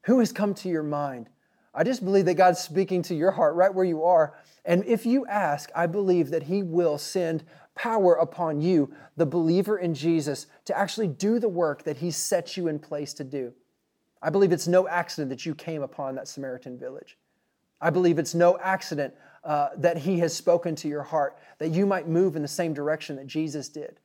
Who 0.03 0.19
has 0.19 0.31
come 0.31 0.53
to 0.55 0.69
your 0.69 0.83
mind? 0.83 1.27
I 1.73 1.83
just 1.83 2.05
believe 2.05 2.25
that 2.25 2.35
God's 2.35 2.59
speaking 2.59 3.01
to 3.03 3.15
your 3.15 3.31
heart 3.31 3.55
right 3.55 3.73
where 3.73 3.85
you 3.85 4.03
are. 4.03 4.35
And 4.63 4.85
if 4.85 5.07
you 5.07 5.25
ask, 5.25 5.71
I 5.75 5.87
believe 5.87 6.29
that 6.29 6.43
He 6.43 6.61
will 6.61 6.99
send 6.99 7.45
power 7.79 8.15
upon 8.15 8.59
you, 8.59 8.93
the 9.15 9.25
believer 9.25 9.77
in 9.77 9.93
Jesus, 9.93 10.47
to 10.65 10.77
actually 10.77 11.07
do 11.07 11.39
the 11.39 11.47
work 11.47 11.83
that 11.83 11.97
He 11.97 12.11
set 12.11 12.57
you 12.57 12.67
in 12.67 12.77
place 12.77 13.13
to 13.13 13.23
do. 13.23 13.53
I 14.21 14.29
believe 14.29 14.51
it's 14.51 14.67
no 14.67 14.85
accident 14.87 15.29
that 15.29 15.45
you 15.45 15.55
came 15.55 15.81
upon 15.81 16.15
that 16.15 16.27
Samaritan 16.27 16.77
village. 16.77 17.17
I 17.79 17.89
believe 17.89 18.19
it's 18.19 18.35
no 18.35 18.57
accident 18.57 19.13
uh, 19.45 19.69
that 19.77 19.97
He 19.97 20.19
has 20.19 20.35
spoken 20.35 20.75
to 20.75 20.89
your 20.89 21.03
heart, 21.03 21.37
that 21.59 21.69
you 21.69 21.85
might 21.85 22.09
move 22.09 22.35
in 22.35 22.41
the 22.41 22.49
same 22.49 22.73
direction 22.73 23.15
that 23.15 23.27
Jesus 23.27 23.69
did. 23.69 23.97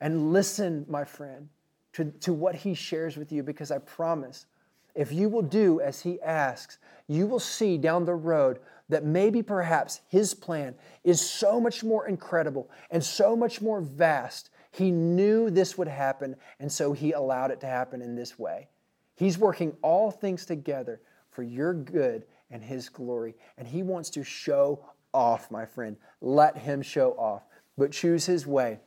And 0.00 0.32
listen, 0.32 0.86
my 0.88 1.04
friend, 1.04 1.50
to, 1.92 2.06
to 2.20 2.32
what 2.32 2.54
He 2.54 2.72
shares 2.72 3.18
with 3.18 3.32
you, 3.32 3.42
because 3.42 3.70
I 3.70 3.78
promise 3.78 4.46
if 4.94 5.12
you 5.12 5.28
will 5.28 5.42
do 5.42 5.80
as 5.80 6.02
He 6.02 6.20
asks, 6.20 6.78
you 7.06 7.26
will 7.26 7.40
see 7.40 7.78
down 7.78 8.04
the 8.04 8.14
road 8.14 8.60
that 8.88 9.04
maybe 9.04 9.42
perhaps 9.42 10.00
his 10.08 10.34
plan 10.34 10.74
is 11.04 11.20
so 11.20 11.60
much 11.60 11.82
more 11.82 12.06
incredible 12.06 12.70
and 12.90 13.02
so 13.02 13.34
much 13.34 13.60
more 13.60 13.80
vast. 13.80 14.50
He 14.72 14.90
knew 14.90 15.50
this 15.50 15.78
would 15.78 15.88
happen, 15.88 16.36
and 16.60 16.70
so 16.70 16.92
he 16.92 17.12
allowed 17.12 17.50
it 17.50 17.60
to 17.60 17.66
happen 17.66 18.02
in 18.02 18.14
this 18.14 18.38
way. 18.38 18.68
He's 19.16 19.38
working 19.38 19.76
all 19.82 20.10
things 20.10 20.44
together 20.44 21.00
for 21.30 21.42
your 21.42 21.72
good 21.72 22.26
and 22.50 22.62
his 22.62 22.88
glory, 22.88 23.34
and 23.56 23.66
he 23.66 23.82
wants 23.82 24.10
to 24.10 24.24
show 24.24 24.84
off, 25.12 25.50
my 25.50 25.64
friend. 25.64 25.96
Let 26.20 26.58
him 26.58 26.82
show 26.82 27.12
off, 27.12 27.42
but 27.78 27.92
choose 27.92 28.26
his 28.26 28.46
way. 28.46 28.80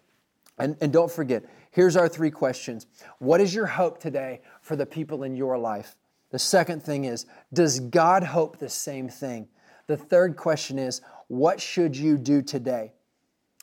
And, 0.59 0.75
and 0.81 0.91
don't 0.91 1.11
forget, 1.11 1.43
here's 1.77 1.95
our 1.95 2.09
three 2.09 2.31
questions. 2.31 2.87
What 3.19 3.39
is 3.39 3.53
your 3.53 3.67
hope 3.67 3.99
today 3.99 4.41
for 4.63 4.75
the 4.75 4.87
people 4.87 5.21
in 5.21 5.35
your 5.35 5.59
life? 5.59 5.95
The 6.31 6.39
second 6.39 6.81
thing 6.81 7.05
is, 7.05 7.27
does 7.53 7.79
God 7.79 8.23
hope 8.23 8.57
the 8.57 8.67
same 8.67 9.07
thing? 9.07 9.47
The 9.85 9.95
third 9.95 10.37
question 10.37 10.79
is, 10.79 11.01
what 11.27 11.61
should 11.61 11.95
you 11.95 12.17
do 12.17 12.41
today? 12.41 12.93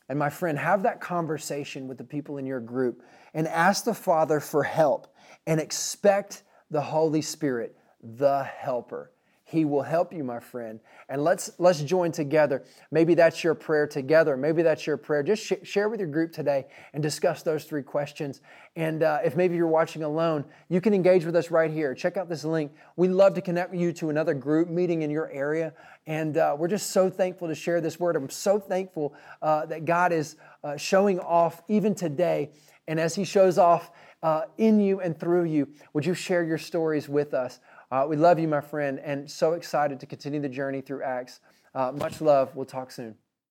And 0.09 0.17
my 0.17 0.31
friend, 0.31 0.57
have 0.57 0.85
that 0.85 1.01
conversation 1.01 1.89
with 1.89 1.99
the 1.99 2.05
people 2.05 2.39
in 2.39 2.47
your 2.47 2.61
group 2.61 3.03
and 3.35 3.49
ask 3.49 3.85
the 3.85 3.95
Father 3.95 4.39
for 4.39 4.63
help 4.63 5.13
and 5.49 5.59
expect 5.59 6.45
the 6.71 6.83
Holy 6.83 7.21
Spirit, 7.21 7.77
the 8.01 8.45
helper, 8.45 9.11
he 9.55 9.65
will 9.65 9.83
help 9.83 10.13
you, 10.13 10.25
my 10.25 10.41
friend. 10.41 10.81
And 11.09 11.23
let's 11.23 11.53
let's 11.59 11.81
join 11.81 12.13
together. 12.13 12.65
Maybe 12.91 13.15
that's 13.15 13.45
your 13.45 13.55
prayer 13.55 13.87
together. 13.87 14.37
Maybe 14.37 14.63
that's 14.63 14.87
your 14.87 14.97
prayer. 14.97 15.23
Just 15.23 15.45
sh- 15.45 15.53
share 15.63 15.89
with 15.89 16.01
your 16.01 16.09
group 16.09 16.33
today 16.33 16.67
and 16.93 17.03
discuss 17.03 17.43
those 17.43 17.65
three 17.65 17.83
questions. 17.83 18.41
And 18.75 19.03
uh, 19.03 19.21
if 19.25 19.37
maybe 19.37 19.55
you're 19.55 19.69
watching 19.69 20.03
alone, 20.03 20.45
you 20.69 20.81
can 20.81 20.93
engage 20.93 21.25
with 21.25 21.37
us 21.37 21.51
right 21.51 21.71
here. 21.71 21.95
Check 21.95 22.17
out 22.17 22.29
this 22.29 22.45
link. 22.45 22.73
We 22.97 23.07
love 23.07 23.35
to 23.35 23.41
connect 23.41 23.75
you 23.75 23.93
to 23.95 24.11
another 24.11 24.35
group 24.35 24.69
meeting 24.69 25.03
in 25.03 25.11
your 25.11 25.31
area. 25.31 25.73
And 26.07 26.37
uh, 26.37 26.57
we're 26.59 26.69
just 26.69 26.91
so 26.91 27.09
thankful 27.09 27.49
to 27.49 27.55
share 27.55 27.81
this 27.81 28.01
word. 28.01 28.17
I'm 28.17 28.29
so 28.29 28.59
thankful 28.59 29.15
uh, 29.41 29.67
that 29.67 29.85
God 29.85 30.13
is 30.13 30.37
uh, 30.65 30.77
showing 30.77 31.21
off 31.21 31.63
even 31.69 31.95
today. 31.95 32.51
And 32.89 32.99
as 32.99 33.15
He 33.15 33.25
shows 33.25 33.57
off 33.57 33.93
uh, 34.23 34.47
in 34.59 34.81
you 34.81 35.01
and 35.01 35.19
through 35.19 35.45
you, 35.45 35.69
would 35.93 36.05
you 36.05 36.15
share 36.15 36.43
your 36.43 36.59
stories 36.59 37.09
with 37.09 37.35
us? 37.35 37.61
Uh, 37.95 38.05
we 38.05 38.17
love 38.17 38.41
you, 38.41 38.49
my 38.49 38.61
friend, 38.61 38.99
and 39.05 39.31
so 39.31 39.53
excited 39.53 40.01
to 40.01 40.05
continue 40.05 40.41
the 40.41 40.49
journey 40.49 40.81
through 40.81 41.01
Acts. 41.05 41.39
Uh, 41.77 41.93
much 41.93 42.21
love. 42.21 42.51
We'll 42.57 42.67
talk 42.67 42.91
soon. 42.91 43.15